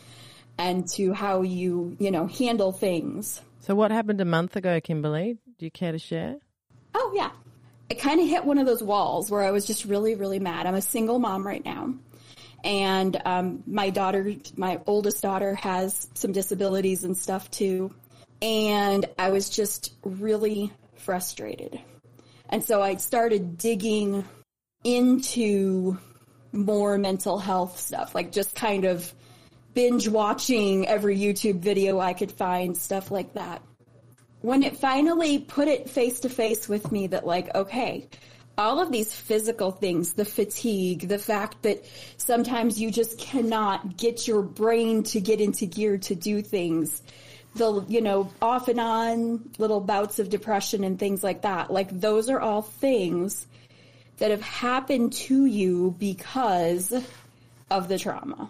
and 0.57 0.87
to 0.89 1.13
how 1.13 1.41
you, 1.41 1.95
you 1.99 2.11
know, 2.11 2.27
handle 2.27 2.71
things. 2.71 3.41
So, 3.61 3.73
what 3.73 3.91
happened 3.91 4.21
a 4.21 4.25
month 4.25 4.55
ago, 4.55 4.79
Kimberley? 4.81 5.37
Do 5.57 5.65
you 5.65 5.71
care 5.71 5.91
to 5.91 5.99
share? 5.99 6.35
Oh, 6.93 7.13
yeah. 7.15 7.31
I 7.89 7.93
kind 7.93 8.19
of 8.19 8.27
hit 8.27 8.45
one 8.45 8.57
of 8.57 8.65
those 8.65 8.83
walls 8.83 9.31
where 9.31 9.41
I 9.41 9.51
was 9.51 9.65
just 9.65 9.85
really, 9.85 10.15
really 10.15 10.39
mad. 10.39 10.65
I'm 10.65 10.75
a 10.75 10.81
single 10.81 11.19
mom 11.19 11.45
right 11.45 11.63
now. 11.63 11.93
And 12.65 13.21
um, 13.25 13.63
my 13.67 13.91
daughter, 13.91 14.33
my 14.57 14.81
oldest 14.87 15.21
daughter, 15.21 15.53
has 15.55 16.07
some 16.15 16.31
disabilities 16.31 17.03
and 17.03 17.15
stuff 17.15 17.49
too. 17.51 17.93
And 18.41 19.05
I 19.19 19.29
was 19.29 19.49
just 19.49 19.93
really 20.03 20.73
frustrated. 20.95 21.79
And 22.49 22.63
so 22.63 22.81
I 22.81 22.95
started 22.95 23.57
digging 23.57 24.25
into 24.83 25.97
more 26.51 26.97
mental 26.97 27.37
health 27.37 27.79
stuff, 27.79 28.15
like 28.15 28.31
just 28.31 28.55
kind 28.55 28.85
of 28.85 29.13
binge 29.75 30.07
watching 30.07 30.87
every 30.87 31.19
YouTube 31.19 31.59
video 31.59 31.99
I 31.99 32.13
could 32.13 32.31
find, 32.31 32.75
stuff 32.75 33.11
like 33.11 33.33
that. 33.33 33.61
When 34.41 34.63
it 34.63 34.77
finally 34.77 35.39
put 35.39 35.67
it 35.67 35.89
face 35.89 36.21
to 36.21 36.29
face 36.29 36.67
with 36.67 36.91
me 36.91 37.07
that, 37.07 37.27
like, 37.27 37.53
okay, 37.53 38.07
all 38.57 38.79
of 38.79 38.91
these 38.91 39.13
physical 39.13 39.71
things, 39.71 40.13
the 40.13 40.25
fatigue, 40.25 41.07
the 41.07 41.17
fact 41.17 41.61
that 41.63 41.83
sometimes 42.17 42.79
you 42.79 42.91
just 42.91 43.17
cannot 43.17 43.97
get 43.97 44.27
your 44.27 44.41
brain 44.41 45.03
to 45.03 45.19
get 45.19 45.41
into 45.41 45.65
gear 45.65 45.97
to 45.97 46.15
do 46.15 46.41
things, 46.41 47.01
the, 47.55 47.83
you 47.87 48.01
know, 48.01 48.31
off 48.41 48.67
and 48.67 48.79
on 48.79 49.49
little 49.57 49.81
bouts 49.81 50.19
of 50.19 50.29
depression 50.29 50.83
and 50.83 50.99
things 50.99 51.23
like 51.23 51.41
that. 51.41 51.71
Like 51.71 51.99
those 51.99 52.29
are 52.29 52.39
all 52.39 52.61
things 52.61 53.45
that 54.17 54.31
have 54.31 54.41
happened 54.41 55.13
to 55.13 55.45
you 55.45 55.95
because 55.99 56.93
of 57.69 57.87
the 57.87 57.99
trauma. 57.99 58.49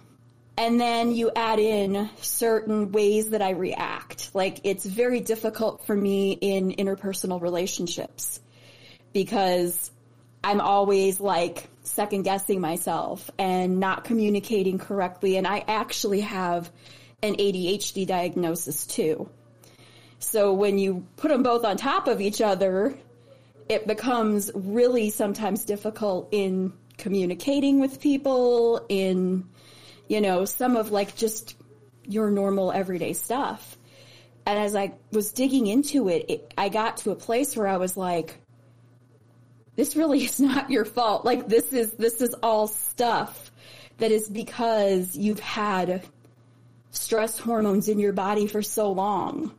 And 0.57 0.79
then 0.79 1.13
you 1.13 1.31
add 1.35 1.59
in 1.59 2.09
certain 2.21 2.91
ways 2.91 3.31
that 3.31 3.41
I 3.41 3.51
react. 3.51 4.33
Like 4.33 4.61
it's 4.63 4.85
very 4.85 5.19
difficult 5.19 5.85
for 5.85 5.95
me 5.95 6.31
in 6.33 6.71
interpersonal 6.71 7.41
relationships 7.41 8.39
because 9.11 9.91
I'm 10.45 10.61
always 10.61 11.19
like 11.19 11.67
second 11.81 12.21
guessing 12.21 12.61
myself 12.61 13.31
and 13.39 13.79
not 13.79 14.03
communicating 14.03 14.77
correctly. 14.77 15.37
And 15.37 15.47
I 15.47 15.63
actually 15.67 16.21
have 16.21 16.71
an 17.23 17.37
ADHD 17.37 18.05
diagnosis 18.05 18.85
too. 18.85 19.27
So 20.19 20.53
when 20.53 20.77
you 20.77 21.07
put 21.17 21.29
them 21.29 21.41
both 21.41 21.65
on 21.65 21.77
top 21.77 22.07
of 22.07 22.21
each 22.21 22.41
other, 22.41 22.95
it 23.69 23.87
becomes 23.87 24.51
really 24.53 25.09
sometimes 25.09 25.65
difficult 25.65 26.29
in 26.31 26.73
communicating 26.99 27.79
with 27.79 27.99
people, 27.99 28.85
in, 28.87 29.49
you 30.07 30.21
know, 30.21 30.45
some 30.45 30.75
of 30.75 30.91
like 30.91 31.15
just 31.15 31.55
your 32.03 32.29
normal 32.29 32.71
everyday 32.71 33.13
stuff. 33.13 33.79
And 34.45 34.59
as 34.59 34.75
I 34.75 34.93
was 35.11 35.33
digging 35.33 35.65
into 35.65 36.07
it, 36.07 36.25
it 36.29 36.53
I 36.55 36.69
got 36.69 36.97
to 36.97 37.09
a 37.09 37.15
place 37.15 37.57
where 37.57 37.67
I 37.67 37.77
was 37.77 37.97
like, 37.97 38.37
this 39.75 39.95
really 39.95 40.23
is 40.25 40.39
not 40.39 40.69
your 40.69 40.85
fault. 40.85 41.25
Like 41.25 41.47
this 41.47 41.73
is, 41.73 41.91
this 41.93 42.21
is 42.21 42.33
all 42.41 42.67
stuff 42.67 43.51
that 43.97 44.11
is 44.11 44.29
because 44.29 45.15
you've 45.15 45.39
had 45.39 46.03
stress 46.91 47.37
hormones 47.37 47.89
in 47.89 47.99
your 47.99 48.13
body 48.13 48.47
for 48.47 48.61
so 48.61 48.91
long 48.91 49.53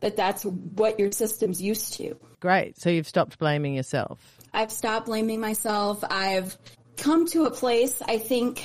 that 0.00 0.16
that's 0.16 0.44
what 0.44 0.98
your 0.98 1.10
system's 1.12 1.62
used 1.62 1.94
to. 1.94 2.16
Great. 2.40 2.78
So 2.78 2.90
you've 2.90 3.08
stopped 3.08 3.38
blaming 3.38 3.74
yourself. 3.74 4.20
I've 4.52 4.70
stopped 4.70 5.06
blaming 5.06 5.40
myself. 5.40 6.04
I've 6.08 6.56
come 6.96 7.26
to 7.28 7.44
a 7.44 7.50
place, 7.50 8.02
I 8.06 8.18
think, 8.18 8.64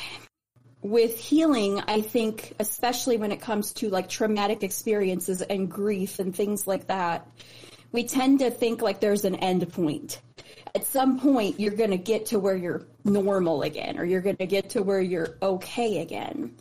with 0.82 1.20
healing, 1.20 1.82
I 1.88 2.02
think, 2.02 2.54
especially 2.60 3.18
when 3.18 3.32
it 3.32 3.42
comes 3.42 3.74
to 3.74 3.90
like 3.90 4.10
traumatic 4.10 4.64
experiences 4.64 5.42
and 5.42 5.70
grief 5.70 6.20
and 6.20 6.36
things 6.36 6.68
like 6.68 6.88
that, 6.88 7.28
we 7.92 8.04
tend 8.04 8.40
to 8.40 8.52
think 8.52 8.82
like 8.82 9.00
there's 9.00 9.26
an 9.26 9.36
end 9.36 9.72
point 9.72 10.22
at 10.76 10.86
some 10.86 11.20
point 11.20 11.60
you're 11.60 11.74
going 11.74 11.92
to 11.92 11.98
get 11.98 12.28
to 12.28 12.40
where 12.40 12.56
you're 12.56 12.86
normal 13.04 13.64
again 13.64 13.98
or 13.98 14.06
you're 14.06 14.22
going 14.22 14.38
to 14.38 14.46
get 14.46 14.72
to 14.72 14.84
where 14.84 15.02
you're 15.02 15.38
okay 15.42 16.00
again. 16.00 16.56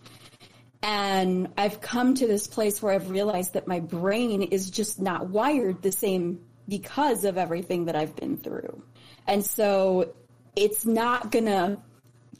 And 0.82 1.48
I've 1.56 1.80
come 1.80 2.14
to 2.14 2.26
this 2.26 2.46
place 2.46 2.80
where 2.80 2.94
I've 2.94 3.10
realized 3.10 3.54
that 3.54 3.66
my 3.66 3.80
brain 3.80 4.42
is 4.42 4.70
just 4.70 5.00
not 5.00 5.28
wired 5.28 5.82
the 5.82 5.92
same 5.92 6.40
because 6.68 7.24
of 7.24 7.36
everything 7.36 7.86
that 7.86 7.96
I've 7.96 8.14
been 8.14 8.36
through. 8.36 8.82
And 9.26 9.44
so 9.44 10.14
it's 10.54 10.86
not 10.86 11.32
gonna, 11.32 11.78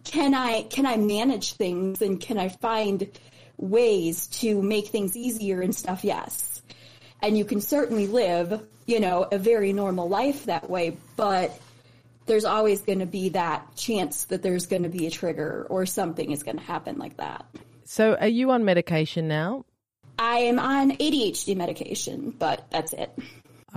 can 0.04 0.34
I, 0.34 0.62
can 0.62 0.86
I 0.86 0.96
manage 0.96 1.54
things 1.54 2.00
and 2.00 2.20
can 2.20 2.38
I 2.38 2.48
find 2.48 3.10
ways 3.56 4.28
to 4.28 4.62
make 4.62 4.88
things 4.88 5.16
easier 5.16 5.60
and 5.60 5.74
stuff? 5.74 6.04
Yes. 6.04 6.62
And 7.20 7.36
you 7.36 7.44
can 7.44 7.60
certainly 7.60 8.06
live, 8.06 8.64
you 8.88 8.98
know, 8.98 9.28
a 9.30 9.38
very 9.38 9.74
normal 9.74 10.08
life 10.08 10.46
that 10.46 10.68
way, 10.68 10.96
but 11.14 11.60
there's 12.24 12.46
always 12.46 12.80
going 12.80 13.00
to 13.00 13.06
be 13.06 13.28
that 13.28 13.76
chance 13.76 14.24
that 14.24 14.42
there's 14.42 14.66
going 14.66 14.82
to 14.82 14.88
be 14.88 15.06
a 15.06 15.10
trigger 15.10 15.66
or 15.68 15.84
something 15.84 16.32
is 16.32 16.42
going 16.42 16.56
to 16.56 16.64
happen 16.64 16.96
like 16.96 17.18
that. 17.18 17.44
So, 17.84 18.14
are 18.14 18.28
you 18.28 18.50
on 18.50 18.64
medication 18.64 19.28
now? 19.28 19.66
I 20.18 20.38
am 20.38 20.58
on 20.58 20.92
ADHD 20.92 21.54
medication, 21.54 22.34
but 22.36 22.66
that's 22.70 22.94
it. 22.94 23.16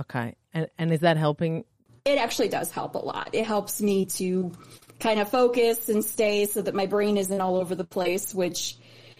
Okay. 0.00 0.34
And 0.54 0.68
and 0.78 0.90
is 0.92 1.00
that 1.00 1.18
helping? 1.18 1.64
It 2.06 2.18
actually 2.18 2.48
does 2.48 2.70
help 2.70 2.94
a 2.94 2.98
lot. 2.98 3.30
It 3.34 3.46
helps 3.46 3.82
me 3.82 4.06
to 4.06 4.50
kind 4.98 5.20
of 5.20 5.28
focus 5.28 5.90
and 5.90 6.02
stay 6.02 6.46
so 6.46 6.62
that 6.62 6.74
my 6.74 6.86
brain 6.86 7.18
isn't 7.18 7.40
all 7.40 7.56
over 7.56 7.74
the 7.74 7.84
place, 7.84 8.34
which 8.34 8.76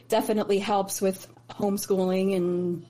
definitely 0.08 0.58
helps 0.58 1.02
with 1.02 1.28
homeschooling 1.50 2.34
and 2.34 2.86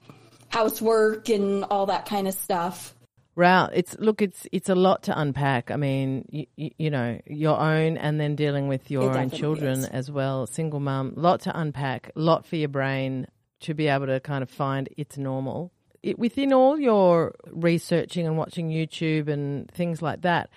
housework 0.53 1.29
and 1.29 1.65
all 1.65 1.87
that 1.87 2.07
kind 2.07 2.29
of 2.29 2.35
stuff. 2.35 2.95
Wow, 3.35 3.71
it's 3.73 3.99
look, 3.99 4.21
it's 4.21 4.47
it's 4.53 4.69
a 4.69 4.75
lot 4.75 5.05
to 5.05 5.19
unpack. 5.19 5.71
I 5.71 5.77
mean, 5.77 6.27
you, 6.31 6.71
you 6.79 6.91
know, 6.91 7.19
your 7.27 7.59
own, 7.59 7.97
and 7.97 8.21
then 8.21 8.37
dealing 8.37 8.69
with 8.69 8.91
your 8.91 9.17
own 9.17 9.31
children 9.31 9.81
is. 9.81 9.87
as 9.87 10.11
well. 10.11 10.47
Single 10.47 10.81
mum, 10.81 11.15
lot 11.17 11.41
to 11.43 11.59
unpack, 11.59 12.11
lot 12.15 12.45
for 12.45 12.57
your 12.57 12.69
brain 12.69 13.27
to 13.61 13.73
be 13.73 13.89
able 13.89 14.07
to 14.07 14.21
kind 14.21 14.43
of 14.43 14.51
find 14.51 14.89
it's 14.99 15.17
normal. 15.17 15.73
It, 16.03 16.19
within 16.19 16.53
all 16.53 16.79
your 16.79 17.35
researching 17.47 18.27
and 18.27 18.37
watching 18.37 18.69
YouTube 18.69 19.29
and 19.29 19.71
things 19.71 20.03
like 20.03 20.23
that, 20.23 20.51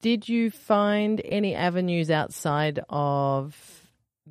did 0.00 0.28
you 0.28 0.50
find 0.50 1.22
any 1.24 1.54
avenues 1.54 2.10
outside 2.10 2.80
of 2.88 3.85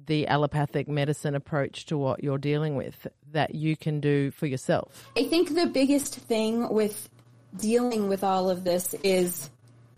the 0.07 0.27
allopathic 0.27 0.87
medicine 0.87 1.35
approach 1.35 1.85
to 1.87 1.97
what 1.97 2.23
you're 2.23 2.37
dealing 2.37 2.75
with 2.75 3.07
that 3.31 3.55
you 3.55 3.75
can 3.75 3.99
do 3.99 4.31
for 4.31 4.45
yourself? 4.45 5.09
I 5.17 5.23
think 5.23 5.55
the 5.55 5.65
biggest 5.65 6.15
thing 6.15 6.69
with 6.69 7.09
dealing 7.57 8.09
with 8.09 8.23
all 8.23 8.49
of 8.49 8.63
this 8.63 8.93
is 9.03 9.49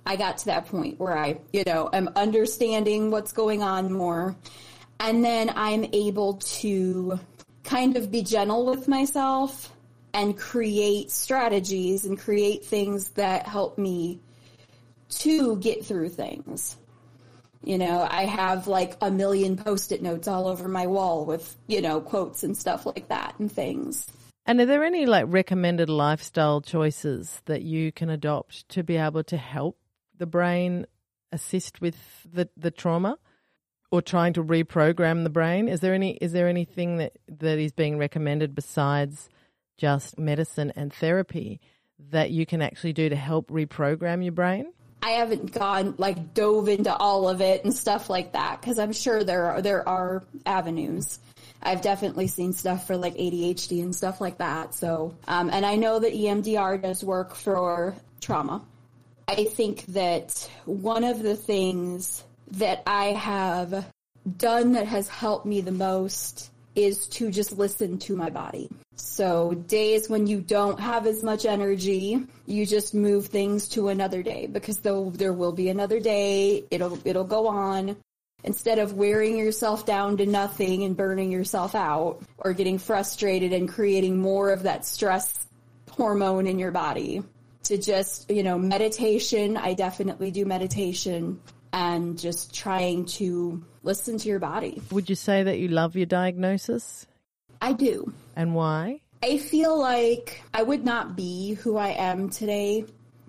I 0.05 0.15
got 0.15 0.37
to 0.39 0.45
that 0.45 0.67
point 0.67 0.99
where 0.99 1.17
I, 1.17 1.39
you 1.51 1.63
know, 1.65 1.89
am 1.91 2.09
understanding 2.15 3.11
what's 3.11 3.33
going 3.33 3.61
on 3.61 3.91
more. 3.91 4.35
And 4.99 5.23
then 5.23 5.51
I'm 5.55 5.85
able 5.93 6.35
to 6.35 7.19
kind 7.63 7.97
of 7.97 8.09
be 8.09 8.23
gentle 8.23 8.65
with 8.65 8.87
myself 8.87 9.73
and 10.13 10.37
create 10.37 11.11
strategies 11.11 12.05
and 12.05 12.17
create 12.17 12.65
things 12.65 13.09
that 13.09 13.47
help 13.47 13.77
me 13.77 14.19
to 15.09 15.57
get 15.57 15.85
through 15.85 16.09
things. 16.09 16.77
You 17.67 17.77
know, 17.77 18.07
I 18.09 18.23
have 18.23 18.67
like 18.67 18.95
a 19.01 19.11
million 19.11 19.57
post 19.57 19.91
it 19.91 20.01
notes 20.01 20.25
all 20.25 20.47
over 20.47 20.69
my 20.69 20.87
wall 20.87 21.25
with, 21.25 21.57
you 21.67 21.81
know, 21.81 21.99
quotes 21.99 22.41
and 22.43 22.55
stuff 22.57 22.85
like 22.85 23.09
that 23.09 23.35
and 23.39 23.51
things. 23.51 24.07
And 24.45 24.61
are 24.61 24.65
there 24.65 24.85
any 24.85 25.05
like 25.05 25.25
recommended 25.27 25.89
lifestyle 25.89 26.61
choices 26.61 27.41
that 27.43 27.63
you 27.63 27.91
can 27.91 28.09
adopt 28.09 28.69
to 28.69 28.83
be 28.85 28.95
able 28.95 29.25
to 29.25 29.35
help 29.35 29.77
the 30.17 30.25
brain 30.25 30.87
assist 31.33 31.81
with 31.81 31.97
the, 32.31 32.47
the 32.55 32.71
trauma 32.71 33.17
or 33.91 34.01
trying 34.01 34.31
to 34.31 34.43
reprogram 34.45 35.23
the 35.23 35.29
brain? 35.29 35.67
Is 35.67 35.81
there 35.81 35.93
any 35.93 36.11
is 36.21 36.31
there 36.31 36.47
anything 36.47 36.99
that, 36.99 37.17
that 37.27 37.59
is 37.59 37.73
being 37.73 37.97
recommended 37.97 38.55
besides 38.55 39.27
just 39.77 40.17
medicine 40.17 40.71
and 40.77 40.93
therapy 40.93 41.59
that 42.11 42.31
you 42.31 42.45
can 42.45 42.61
actually 42.61 42.93
do 42.93 43.09
to 43.09 43.15
help 43.17 43.49
reprogram 43.51 44.23
your 44.23 44.31
brain? 44.31 44.71
I 45.01 45.11
haven't 45.11 45.51
gone 45.51 45.95
like 45.97 46.33
dove 46.33 46.69
into 46.69 46.95
all 46.95 47.29
of 47.29 47.41
it 47.41 47.63
and 47.63 47.73
stuff 47.73 48.09
like 48.09 48.33
that 48.33 48.59
because 48.59 48.79
I'm 48.79 48.93
sure 48.93 49.23
there 49.23 49.45
are 49.45 49.61
there 49.61 49.87
are 49.87 50.23
avenues. 50.45 51.19
I've 51.61 51.81
definitely 51.81 52.27
seen 52.27 52.53
stuff 52.53 52.85
for 52.87 52.97
like 52.97 53.15
ADHD 53.15 53.81
and 53.81 53.95
stuff 53.95 54.21
like 54.21 54.37
that. 54.37 54.73
So, 54.73 55.15
um, 55.27 55.49
and 55.49 55.65
I 55.65 55.75
know 55.75 55.99
that 55.99 56.13
EMDR 56.13 56.81
does 56.81 57.03
work 57.03 57.35
for 57.35 57.95
trauma. 58.21 58.63
I 59.27 59.45
think 59.45 59.85
that 59.87 60.49
one 60.65 61.03
of 61.03 61.21
the 61.21 61.35
things 61.35 62.23
that 62.51 62.83
I 62.85 63.07
have 63.07 63.85
done 64.37 64.73
that 64.73 64.87
has 64.87 65.07
helped 65.07 65.45
me 65.45 65.61
the 65.61 65.71
most 65.71 66.51
is 66.77 67.07
to 67.07 67.31
just 67.31 67.57
listen 67.57 67.97
to 67.97 68.15
my 68.15 68.29
body. 68.29 68.69
So 68.95 69.53
days 69.67 70.09
when 70.09 70.27
you 70.27 70.39
don't 70.39 70.79
have 70.79 71.07
as 71.07 71.23
much 71.23 71.45
energy, 71.45 72.23
you 72.45 72.65
just 72.65 72.93
move 72.93 73.25
things 73.27 73.67
to 73.69 73.87
another 73.89 74.21
day 74.21 74.47
because 74.47 74.77
though 74.77 75.09
there 75.09 75.33
will 75.33 75.51
be 75.51 75.69
another 75.69 75.99
day, 75.99 76.63
it'll 76.69 76.99
it'll 77.03 77.23
go 77.23 77.47
on. 77.47 77.97
Instead 78.43 78.77
of 78.77 78.93
wearing 78.93 79.35
yourself 79.35 79.85
down 79.87 80.17
to 80.17 80.25
nothing 80.25 80.83
and 80.83 80.95
burning 80.95 81.31
yourself 81.31 81.73
out 81.73 82.21
or 82.37 82.53
getting 82.53 82.77
frustrated 82.77 83.51
and 83.51 83.67
creating 83.67 84.17
more 84.17 84.51
of 84.51 84.63
that 84.63 84.85
stress 84.85 85.47
hormone 85.89 86.45
in 86.45 86.59
your 86.59 86.69
body, 86.69 87.23
to 87.63 87.77
just, 87.77 88.29
you 88.29 88.43
know, 88.43 88.57
meditation. 88.57 89.57
I 89.57 89.73
definitely 89.73 90.31
do 90.31 90.45
meditation 90.45 91.41
and 91.73 92.17
just 92.17 92.53
trying 92.53 93.05
to 93.05 93.63
listen 93.83 94.17
to 94.17 94.29
your 94.29 94.39
body. 94.39 94.81
Would 94.91 95.09
you 95.09 95.15
say 95.15 95.43
that 95.43 95.59
you 95.59 95.67
love 95.67 95.95
your 95.95 96.05
diagnosis? 96.05 97.05
I 97.61 97.73
do. 97.73 98.13
And 98.35 98.53
why? 98.55 99.01
I 99.23 99.37
feel 99.37 99.77
like 99.77 100.43
I 100.53 100.63
would 100.63 100.85
not 100.85 101.15
be 101.15 101.53
who 101.55 101.77
I 101.77 101.89
am 101.89 102.29
today 102.29 102.85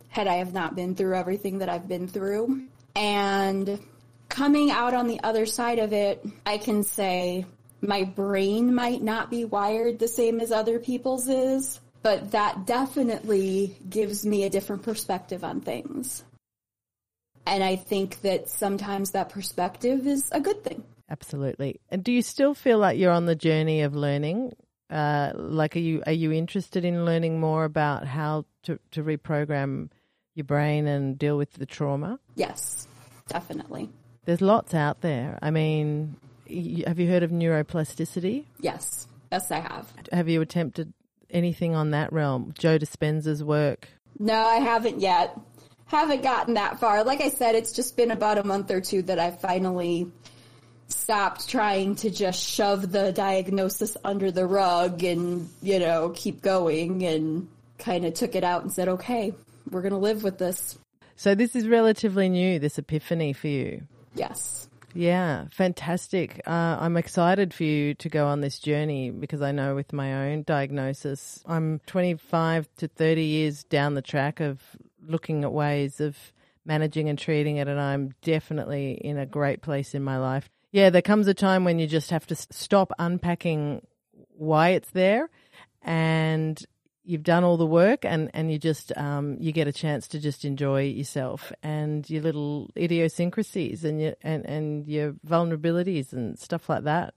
had 0.08 0.26
I 0.26 0.34
have 0.34 0.52
not 0.52 0.74
been 0.74 0.94
through 0.94 1.14
everything 1.14 1.58
that 1.58 1.68
I've 1.68 1.88
been 1.88 2.08
through. 2.08 2.62
And 2.94 3.78
coming 4.28 4.70
out 4.70 4.94
on 4.94 5.06
the 5.06 5.20
other 5.22 5.46
side 5.46 5.78
of 5.78 5.92
it, 5.92 6.24
I 6.44 6.58
can 6.58 6.82
say 6.82 7.46
my 7.80 8.04
brain 8.04 8.74
might 8.74 9.02
not 9.02 9.30
be 9.30 9.44
wired 9.44 9.98
the 9.98 10.08
same 10.08 10.40
as 10.40 10.50
other 10.50 10.78
people's 10.78 11.28
is, 11.28 11.80
but 12.02 12.32
that 12.32 12.66
definitely 12.66 13.76
gives 13.88 14.26
me 14.26 14.44
a 14.44 14.50
different 14.50 14.82
perspective 14.82 15.44
on 15.44 15.60
things. 15.60 16.24
And 17.48 17.64
I 17.64 17.76
think 17.76 18.20
that 18.20 18.48
sometimes 18.48 19.12
that 19.12 19.30
perspective 19.30 20.06
is 20.06 20.28
a 20.32 20.40
good 20.40 20.62
thing. 20.62 20.84
Absolutely. 21.10 21.80
And 21.90 22.04
do 22.04 22.12
you 22.12 22.20
still 22.20 22.52
feel 22.52 22.78
like 22.78 22.98
you're 22.98 23.12
on 23.12 23.24
the 23.24 23.34
journey 23.34 23.80
of 23.80 23.96
learning? 23.96 24.52
Uh, 24.90 25.32
like, 25.34 25.74
are 25.74 25.80
you 25.80 26.02
are 26.06 26.12
you 26.12 26.30
interested 26.32 26.84
in 26.84 27.06
learning 27.06 27.40
more 27.40 27.64
about 27.64 28.06
how 28.06 28.44
to, 28.64 28.78
to 28.90 29.02
reprogram 29.02 29.90
your 30.34 30.44
brain 30.44 30.86
and 30.86 31.18
deal 31.18 31.36
with 31.38 31.54
the 31.54 31.66
trauma? 31.66 32.20
Yes, 32.34 32.86
definitely. 33.28 33.88
There's 34.26 34.42
lots 34.42 34.74
out 34.74 35.00
there. 35.00 35.38
I 35.40 35.50
mean, 35.50 36.16
have 36.86 36.98
you 36.98 37.08
heard 37.08 37.22
of 37.22 37.30
neuroplasticity? 37.30 38.44
Yes, 38.60 39.08
yes, 39.32 39.50
I 39.50 39.60
have. 39.60 39.90
Have 40.12 40.28
you 40.28 40.42
attempted 40.42 40.92
anything 41.30 41.74
on 41.74 41.92
that 41.92 42.12
realm? 42.12 42.52
Joe 42.58 42.78
Dispenza's 42.78 43.42
work? 43.42 43.88
No, 44.18 44.34
I 44.34 44.56
haven't 44.56 45.00
yet. 45.00 45.38
Haven't 45.88 46.22
gotten 46.22 46.54
that 46.54 46.78
far. 46.78 47.02
Like 47.02 47.20
I 47.20 47.30
said, 47.30 47.54
it's 47.54 47.72
just 47.72 47.96
been 47.96 48.10
about 48.10 48.38
a 48.38 48.44
month 48.44 48.70
or 48.70 48.80
two 48.80 49.02
that 49.02 49.18
I 49.18 49.30
finally 49.30 50.10
stopped 50.88 51.48
trying 51.48 51.96
to 51.96 52.10
just 52.10 52.42
shove 52.42 52.92
the 52.92 53.12
diagnosis 53.12 53.96
under 54.04 54.30
the 54.30 54.46
rug 54.46 55.02
and, 55.02 55.48
you 55.62 55.78
know, 55.78 56.12
keep 56.14 56.42
going 56.42 57.04
and 57.04 57.48
kind 57.78 58.04
of 58.04 58.14
took 58.14 58.34
it 58.34 58.44
out 58.44 58.62
and 58.62 58.72
said, 58.72 58.88
okay, 58.88 59.32
we're 59.70 59.82
going 59.82 59.92
to 59.92 59.98
live 59.98 60.22
with 60.22 60.38
this. 60.38 60.78
So 61.16 61.34
this 61.34 61.56
is 61.56 61.66
relatively 61.66 62.28
new, 62.28 62.58
this 62.58 62.78
epiphany 62.78 63.32
for 63.32 63.48
you. 63.48 63.82
Yes. 64.14 64.68
Yeah, 64.94 65.46
fantastic. 65.50 66.40
Uh, 66.46 66.76
I'm 66.80 66.96
excited 66.96 67.52
for 67.52 67.64
you 67.64 67.94
to 67.94 68.08
go 68.08 68.26
on 68.26 68.40
this 68.40 68.58
journey 68.58 69.10
because 69.10 69.42
I 69.42 69.52
know 69.52 69.74
with 69.74 69.92
my 69.92 70.30
own 70.30 70.42
diagnosis, 70.42 71.42
I'm 71.46 71.80
25 71.86 72.68
to 72.78 72.88
30 72.88 73.22
years 73.22 73.64
down 73.64 73.94
the 73.94 74.02
track 74.02 74.40
of 74.40 74.60
looking 75.08 75.44
at 75.44 75.52
ways 75.52 76.00
of 76.00 76.16
managing 76.64 77.08
and 77.08 77.18
treating 77.18 77.56
it, 77.56 77.66
and 77.66 77.80
I'm 77.80 78.14
definitely 78.22 78.92
in 78.92 79.18
a 79.18 79.26
great 79.26 79.62
place 79.62 79.94
in 79.94 80.04
my 80.04 80.18
life. 80.18 80.48
Yeah, 80.70 80.90
there 80.90 81.02
comes 81.02 81.26
a 81.26 81.34
time 81.34 81.64
when 81.64 81.78
you 81.78 81.86
just 81.86 82.10
have 82.10 82.26
to 82.26 82.36
stop 82.36 82.92
unpacking 82.98 83.86
why 84.28 84.70
it's 84.70 84.90
there 84.90 85.30
and 85.82 86.62
you've 87.04 87.22
done 87.22 87.42
all 87.42 87.56
the 87.56 87.66
work 87.66 88.04
and, 88.04 88.30
and 88.34 88.52
you 88.52 88.58
just 88.58 88.94
um, 88.96 89.38
you 89.40 89.50
get 89.50 89.66
a 89.66 89.72
chance 89.72 90.06
to 90.08 90.18
just 90.18 90.44
enjoy 90.44 90.82
yourself 90.82 91.50
and 91.62 92.08
your 92.10 92.22
little 92.22 92.70
idiosyncrasies 92.76 93.82
and 93.82 94.00
your 94.00 94.14
and, 94.22 94.44
and 94.44 94.86
your 94.86 95.14
vulnerabilities 95.26 96.12
and 96.12 96.38
stuff 96.38 96.68
like 96.68 96.84
that. 96.84 97.14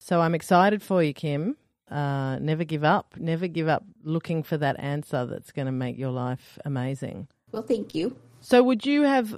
So 0.00 0.20
I'm 0.20 0.34
excited 0.34 0.82
for 0.82 1.02
you, 1.02 1.14
Kim. 1.14 1.56
Uh, 1.92 2.38
never 2.38 2.64
give 2.64 2.84
up. 2.84 3.14
Never 3.18 3.48
give 3.48 3.68
up 3.68 3.84
looking 4.02 4.42
for 4.42 4.56
that 4.56 4.80
answer 4.80 5.26
that's 5.26 5.52
going 5.52 5.66
to 5.66 5.72
make 5.72 5.98
your 5.98 6.10
life 6.10 6.58
amazing. 6.64 7.28
Well, 7.50 7.62
thank 7.62 7.94
you. 7.94 8.16
So, 8.40 8.62
would 8.62 8.86
you 8.86 9.02
have, 9.02 9.36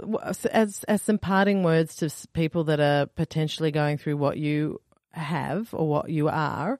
as 0.52 0.84
as 0.84 1.02
some 1.02 1.18
parting 1.18 1.64
words 1.64 1.96
to 1.96 2.10
people 2.32 2.64
that 2.64 2.78
are 2.78 3.06
potentially 3.06 3.72
going 3.72 3.98
through 3.98 4.16
what 4.18 4.38
you 4.38 4.80
have 5.10 5.74
or 5.74 5.88
what 5.88 6.10
you 6.10 6.28
are? 6.28 6.78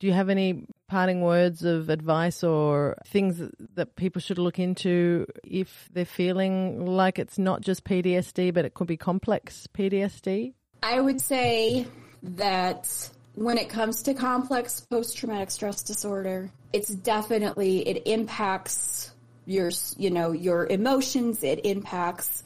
Do 0.00 0.08
you 0.08 0.12
have 0.12 0.28
any 0.28 0.66
parting 0.88 1.22
words 1.22 1.64
of 1.64 1.88
advice 1.88 2.42
or 2.42 2.96
things 3.06 3.40
that 3.76 3.94
people 3.94 4.20
should 4.20 4.38
look 4.38 4.58
into 4.58 5.26
if 5.44 5.88
they're 5.92 6.04
feeling 6.04 6.84
like 6.84 7.20
it's 7.20 7.38
not 7.38 7.60
just 7.60 7.84
PTSD, 7.84 8.52
but 8.52 8.64
it 8.64 8.74
could 8.74 8.88
be 8.88 8.96
complex 8.96 9.68
PTSD? 9.72 10.54
I 10.82 11.00
would 11.00 11.20
say 11.20 11.86
that 12.22 13.10
when 13.34 13.58
it 13.58 13.68
comes 13.68 14.02
to 14.02 14.14
complex 14.14 14.80
post 14.80 15.16
traumatic 15.16 15.50
stress 15.50 15.82
disorder, 15.82 16.50
it's 16.72 16.88
definitely, 16.88 17.86
it 17.88 18.02
impacts 18.06 19.12
your, 19.46 19.70
you 19.96 20.10
know, 20.10 20.32
your 20.32 20.66
emotions. 20.66 21.42
It 21.42 21.64
impacts 21.64 22.44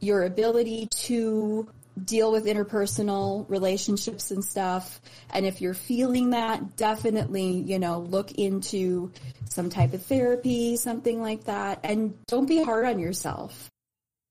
your 0.00 0.24
ability 0.24 0.88
to 0.90 1.68
deal 2.04 2.32
with 2.32 2.46
interpersonal 2.46 3.48
relationships 3.48 4.30
and 4.30 4.44
stuff. 4.44 5.00
And 5.30 5.46
if 5.46 5.60
you're 5.60 5.74
feeling 5.74 6.30
that, 6.30 6.76
definitely, 6.76 7.62
you 7.66 7.78
know, 7.78 8.00
look 8.00 8.32
into 8.32 9.12
some 9.48 9.70
type 9.70 9.94
of 9.94 10.04
therapy, 10.04 10.76
something 10.76 11.20
like 11.20 11.44
that. 11.44 11.80
And 11.84 12.14
don't 12.26 12.46
be 12.46 12.62
hard 12.62 12.86
on 12.86 12.98
yourself. 12.98 13.70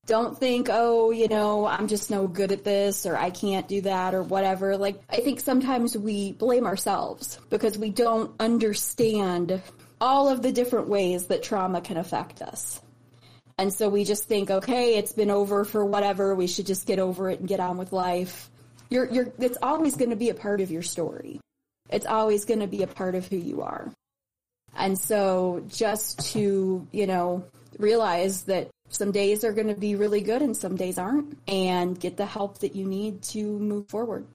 Don't 0.06 0.38
think, 0.38 0.68
oh, 0.70 1.12
you 1.12 1.30
know, 1.30 1.66
I'm 1.66 1.88
just 1.88 2.12
no 2.12 2.28
good 2.28 2.52
at 2.52 2.66
this 2.66 3.06
or 3.06 3.16
I 3.16 3.30
can't 3.30 3.68
do 3.70 3.82
that 3.82 4.14
or 4.14 4.22
whatever. 4.22 4.76
Like, 4.76 5.02
I 5.10 5.18
think 5.18 5.40
sometimes 5.40 5.98
we 5.98 6.34
blame 6.34 6.66
ourselves 6.66 7.40
because 7.50 7.78
we 7.78 7.90
don't 7.90 8.34
understand 8.40 9.62
all 10.02 10.28
of 10.28 10.42
the 10.42 10.52
different 10.52 10.90
ways 10.90 11.28
that 11.28 11.42
trauma 11.42 11.80
can 11.80 11.96
affect 11.96 12.42
us. 12.42 12.82
And 13.58 13.72
so 13.72 13.88
we 13.88 14.04
just 14.04 14.26
think, 14.26 14.52
okay, 14.52 14.98
it's 14.98 15.14
been 15.14 15.32
over 15.32 15.64
for 15.64 15.86
whatever. 15.86 16.36
We 16.36 16.48
should 16.48 16.66
just 16.66 16.86
get 16.86 17.00
over 17.00 17.30
it 17.30 17.40
and 17.40 17.48
get 17.48 17.62
on 17.62 17.78
with 17.78 17.94
life. 17.94 18.50
You're, 18.90 19.10
you're, 19.10 19.32
it's 19.40 19.58
always 19.62 19.96
going 19.96 20.10
to 20.10 20.18
be 20.18 20.30
a 20.30 20.34
part 20.34 20.60
of 20.60 20.70
your 20.70 20.82
story. 20.82 21.40
It's 21.90 22.06
always 22.06 22.44
going 22.44 22.60
to 22.60 22.68
be 22.68 22.84
a 22.84 22.88
part 22.88 23.16
of 23.16 23.28
who 23.28 23.38
you 23.38 23.62
are. 23.62 23.94
And 24.76 24.98
so 24.98 25.64
just 25.70 26.34
to, 26.34 26.88
you 26.92 27.08
know, 27.08 27.46
realize 27.78 28.44
that 28.44 28.70
some 28.90 29.12
days 29.12 29.44
are 29.44 29.54
going 29.54 29.68
to 29.68 29.76
be 29.76 29.96
really 29.96 30.22
good 30.22 30.42
and 30.42 30.56
some 30.56 30.76
days 30.76 30.98
aren't 30.98 31.38
and 31.48 32.00
get 32.00 32.18
the 32.18 32.26
help 32.26 32.60
that 32.60 32.76
you 32.76 32.86
need 32.86 33.22
to 33.24 33.44
move 33.44 33.88
forward. 33.88 34.26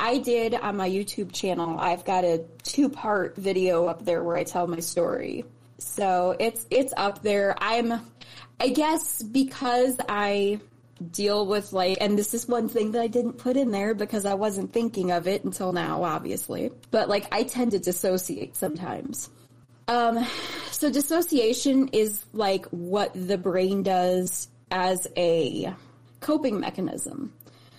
I 0.00 0.18
did 0.18 0.54
on 0.54 0.76
my 0.76 0.88
YouTube 0.88 1.32
channel, 1.32 1.78
I've 1.78 2.04
got 2.04 2.24
a 2.24 2.44
two 2.62 2.88
part 2.88 3.36
video 3.36 3.86
up 3.86 4.04
there 4.04 4.22
where 4.22 4.36
I 4.36 4.44
tell 4.44 4.66
my 4.66 4.80
story. 4.80 5.44
So 5.78 6.36
it's, 6.38 6.66
it's 6.70 6.92
up 6.96 7.22
there. 7.22 7.56
I'm, 7.58 8.00
I 8.60 8.68
guess 8.68 9.22
because 9.22 9.96
I 10.08 10.60
deal 11.12 11.46
with 11.46 11.72
like, 11.72 11.98
and 12.00 12.18
this 12.18 12.34
is 12.34 12.46
one 12.46 12.68
thing 12.68 12.92
that 12.92 13.02
I 13.02 13.06
didn't 13.06 13.34
put 13.34 13.56
in 13.56 13.70
there 13.70 13.94
because 13.94 14.26
I 14.26 14.34
wasn't 14.34 14.72
thinking 14.72 15.10
of 15.12 15.26
it 15.26 15.44
until 15.44 15.72
now, 15.72 16.02
obviously. 16.02 16.70
But 16.90 17.08
like, 17.08 17.26
I 17.32 17.44
tend 17.44 17.72
to 17.72 17.78
dissociate 17.78 18.56
sometimes. 18.56 19.30
Um, 19.88 20.24
so 20.70 20.90
dissociation 20.92 21.88
is 21.88 22.24
like 22.32 22.66
what 22.66 23.10
the 23.14 23.38
brain 23.38 23.82
does 23.82 24.48
as 24.70 25.06
a 25.16 25.74
coping 26.20 26.60
mechanism. 26.60 27.32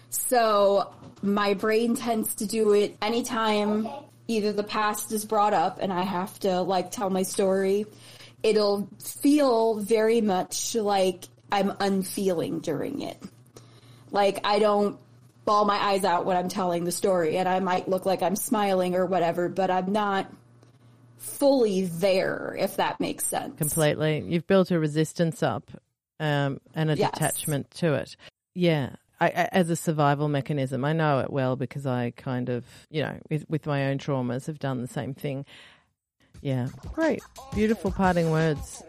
So 0.09 0.91
my 1.21 1.53
brain 1.53 1.95
tends 1.95 2.35
to 2.35 2.47
do 2.47 2.73
it 2.73 2.97
anytime 3.01 3.87
either 4.27 4.51
the 4.51 4.63
past 4.63 5.11
is 5.11 5.23
brought 5.25 5.53
up 5.53 5.79
and 5.81 5.93
I 5.93 6.01
have 6.01 6.39
to 6.39 6.61
like 6.61 6.91
tell 6.91 7.09
my 7.09 7.23
story. 7.23 7.85
It'll 8.41 8.87
feel 8.99 9.75
very 9.75 10.21
much 10.21 10.75
like 10.75 11.25
I'm 11.51 11.73
unfeeling 11.79 12.59
during 12.59 13.01
it. 13.01 13.21
Like 14.11 14.39
I 14.43 14.59
don't 14.59 14.99
bawl 15.45 15.65
my 15.65 15.77
eyes 15.77 16.05
out 16.05 16.25
when 16.25 16.37
I'm 16.37 16.49
telling 16.49 16.85
the 16.85 16.91
story 16.91 17.37
and 17.37 17.47
I 17.47 17.59
might 17.59 17.87
look 17.87 18.05
like 18.05 18.23
I'm 18.23 18.35
smiling 18.35 18.95
or 18.95 19.05
whatever, 19.05 19.49
but 19.49 19.69
I'm 19.69 19.91
not 19.91 20.31
fully 21.19 21.86
there, 21.86 22.55
if 22.58 22.77
that 22.77 22.99
makes 22.99 23.25
sense. 23.25 23.58
Completely. 23.58 24.23
You've 24.27 24.47
built 24.47 24.71
a 24.71 24.79
resistance 24.79 25.43
up 25.43 25.69
um, 26.19 26.60
and 26.73 26.89
a 26.89 26.95
yes. 26.95 27.12
detachment 27.12 27.69
to 27.75 27.93
it. 27.93 28.15
Yeah. 28.55 28.95
I, 29.21 29.29
as 29.51 29.69
a 29.69 29.75
survival 29.75 30.29
mechanism, 30.29 30.86
I 30.86 30.93
know 30.93 31.19
it 31.19 31.29
well 31.29 31.58
because 31.58 31.86
I 31.86 32.12
kind 32.12 32.47
of, 32.47 32.63
you 32.89 33.01
know, 33.01 33.17
with, 33.29 33.43
with 33.49 33.65
my 33.65 33.88
own 33.88 33.97
traumas, 33.97 34.47
have 34.47 34.60
done 34.60 34.82
the 34.82 34.88
same 34.88 35.13
thing. 35.13 35.45
Yeah, 36.41 36.69
great, 36.93 37.21
beautiful 37.53 37.91
parting 37.91 38.32
words, 38.32 38.82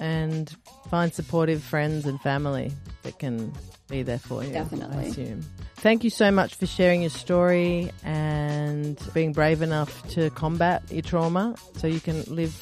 and 0.00 0.50
find 0.88 1.12
supportive 1.12 1.62
friends 1.62 2.06
and 2.06 2.18
family 2.22 2.72
that 3.02 3.18
can 3.18 3.52
be 3.88 4.02
there 4.02 4.18
for 4.18 4.42
you. 4.42 4.50
Definitely. 4.50 4.96
I 4.96 5.02
assume. 5.02 5.44
Thank 5.78 6.04
you 6.04 6.10
so 6.10 6.30
much 6.30 6.54
for 6.54 6.66
sharing 6.66 7.02
your 7.02 7.10
story 7.10 7.90
and 8.02 8.98
being 9.14 9.32
brave 9.32 9.62
enough 9.62 10.08
to 10.10 10.30
combat 10.30 10.82
your 10.90 11.02
trauma 11.02 11.54
so 11.76 11.86
you 11.86 12.00
can 12.00 12.22
live 12.24 12.54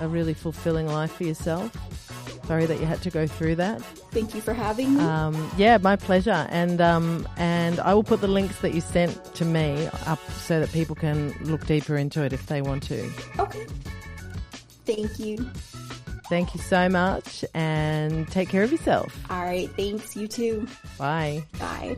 a 0.00 0.08
really 0.08 0.34
fulfilling 0.34 0.86
life 0.86 1.12
for 1.12 1.24
yourself. 1.24 1.76
Sorry 2.46 2.66
that 2.66 2.80
you 2.80 2.86
had 2.86 3.02
to 3.02 3.10
go 3.10 3.26
through 3.26 3.56
that. 3.56 3.82
Thank 4.12 4.34
you 4.34 4.40
for 4.40 4.54
having 4.54 4.96
me. 4.96 5.04
Um, 5.04 5.50
yeah, 5.56 5.78
my 5.78 5.96
pleasure. 5.96 6.46
And 6.50 6.80
um, 6.80 7.28
and 7.36 7.78
I 7.80 7.92
will 7.94 8.02
put 8.02 8.20
the 8.20 8.28
links 8.28 8.60
that 8.60 8.72
you 8.74 8.80
sent 8.80 9.34
to 9.34 9.44
me 9.44 9.88
up 10.06 10.18
so 10.30 10.58
that 10.60 10.72
people 10.72 10.96
can 10.96 11.32
look 11.42 11.66
deeper 11.66 11.96
into 11.96 12.24
it 12.24 12.32
if 12.32 12.46
they 12.46 12.62
want 12.62 12.82
to. 12.84 13.08
okay. 13.38 13.66
Thank 14.86 15.18
you. 15.18 15.36
Thank 16.28 16.54
you 16.54 16.60
so 16.60 16.88
much, 16.88 17.44
and 17.54 18.26
take 18.30 18.48
care 18.48 18.62
of 18.62 18.70
yourself. 18.72 19.16
All 19.28 19.44
right. 19.44 19.68
Thanks. 19.76 20.16
You 20.16 20.28
too. 20.28 20.66
Bye. 20.98 21.44
Bye. 21.58 21.96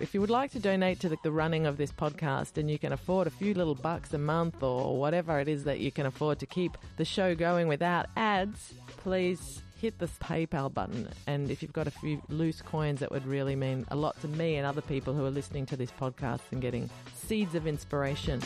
If 0.00 0.14
you 0.14 0.20
would 0.20 0.30
like 0.30 0.50
to 0.52 0.58
donate 0.58 1.00
to 1.00 1.08
the, 1.08 1.30
running 1.30 1.66
of 1.66 1.76
this 1.76 1.92
podcast 1.92 2.56
and 2.56 2.70
you 2.70 2.78
can 2.78 2.92
afford 2.92 3.26
a 3.26 3.30
few 3.30 3.54
little 3.54 3.74
bucks 3.74 4.14
a 4.14 4.18
month 4.18 4.62
or 4.62 4.98
whatever 4.98 5.40
it 5.40 5.48
is 5.48 5.64
that 5.64 5.80
you 5.80 5.90
can 5.90 6.06
afford 6.06 6.38
to 6.38 6.46
keep 6.46 6.76
the 6.96 7.04
show 7.04 7.34
going 7.34 7.68
without 7.68 8.06
ads, 8.16 8.74
please 8.98 9.62
hit 9.80 9.98
the 9.98 10.06
PayPal 10.06 10.72
button. 10.72 11.08
And 11.26 11.50
if 11.50 11.62
you've 11.62 11.72
got 11.72 11.86
a 11.86 11.90
few 11.90 12.22
loose 12.28 12.62
coins, 12.62 13.00
that 13.00 13.10
would 13.10 13.26
really 13.26 13.56
mean 13.56 13.84
a 13.90 13.96
lot 13.96 14.20
to 14.22 14.28
me 14.28 14.56
and 14.56 14.66
other 14.66 14.80
people 14.80 15.12
who 15.12 15.24
are 15.26 15.30
listening 15.30 15.66
to 15.66 15.76
this 15.76 15.90
podcast 15.90 16.40
and 16.50 16.62
getting 16.62 16.88
seeds 17.14 17.54
of 17.54 17.66
inspiration. 17.66 18.40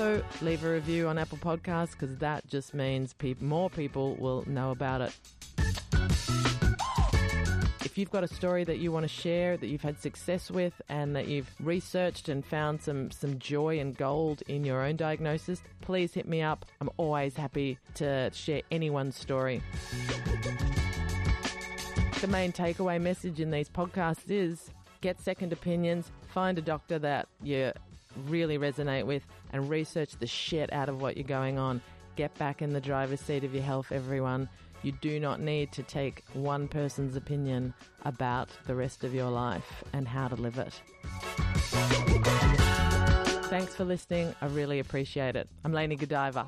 Also, 0.00 0.24
leave 0.40 0.64
a 0.64 0.72
review 0.72 1.08
on 1.08 1.18
Apple 1.18 1.36
Podcasts 1.36 1.90
because 1.90 2.16
that 2.16 2.46
just 2.48 2.72
means 2.72 3.12
peop 3.12 3.42
more 3.42 3.68
people 3.68 4.14
will 4.14 4.42
know 4.46 4.70
about 4.70 5.02
it. 5.02 5.14
If 7.84 7.98
you've 7.98 8.10
got 8.10 8.24
a 8.24 8.28
story 8.28 8.64
that 8.64 8.78
you 8.78 8.92
want 8.92 9.04
to 9.04 9.08
share 9.08 9.58
that 9.58 9.66
you've 9.66 9.82
had 9.82 10.00
success 10.00 10.50
with 10.50 10.72
and 10.88 11.14
that 11.14 11.28
you've 11.28 11.50
researched 11.60 12.30
and 12.30 12.42
found 12.42 12.80
some, 12.80 13.10
some 13.10 13.38
joy 13.38 13.78
and 13.78 13.94
gold 13.94 14.42
in 14.48 14.64
your 14.64 14.80
own 14.80 14.96
diagnosis, 14.96 15.62
please 15.82 16.14
hit 16.14 16.26
me 16.26 16.40
up. 16.40 16.64
I'm 16.80 16.88
always 16.96 17.36
happy 17.36 17.76
to 17.96 18.30
share 18.32 18.62
anyone's 18.70 19.16
story. 19.16 19.60
The 22.22 22.28
main 22.28 22.52
takeaway 22.52 22.98
message 22.98 23.38
in 23.38 23.50
these 23.50 23.68
podcasts 23.68 24.30
is 24.30 24.70
get 25.02 25.20
second 25.20 25.52
opinions, 25.52 26.10
find 26.32 26.56
a 26.56 26.62
doctor 26.62 26.98
that 27.00 27.28
you 27.42 27.74
really 28.26 28.58
resonate 28.58 29.06
with, 29.06 29.26
and 29.52 29.68
research 29.68 30.12
the 30.18 30.26
shit 30.26 30.72
out 30.72 30.88
of 30.88 31.00
what 31.00 31.16
you're 31.16 31.24
going 31.24 31.58
on. 31.58 31.80
Get 32.16 32.34
back 32.38 32.62
in 32.62 32.72
the 32.72 32.80
driver's 32.80 33.20
seat 33.20 33.44
of 33.44 33.54
your 33.54 33.62
health, 33.62 33.92
everyone. 33.92 34.48
You 34.82 34.92
do 34.92 35.20
not 35.20 35.40
need 35.40 35.72
to 35.72 35.82
take 35.82 36.24
one 36.32 36.66
person's 36.66 37.14
opinion 37.16 37.74
about 38.04 38.48
the 38.66 38.74
rest 38.74 39.04
of 39.04 39.14
your 39.14 39.30
life 39.30 39.84
and 39.92 40.08
how 40.08 40.28
to 40.28 40.36
live 40.36 40.58
it. 40.58 40.80
Thanks 43.50 43.74
for 43.74 43.84
listening. 43.84 44.34
I 44.40 44.46
really 44.46 44.78
appreciate 44.78 45.36
it. 45.36 45.48
I'm 45.64 45.72
Lainey 45.72 45.96
Godiva. 45.96 46.46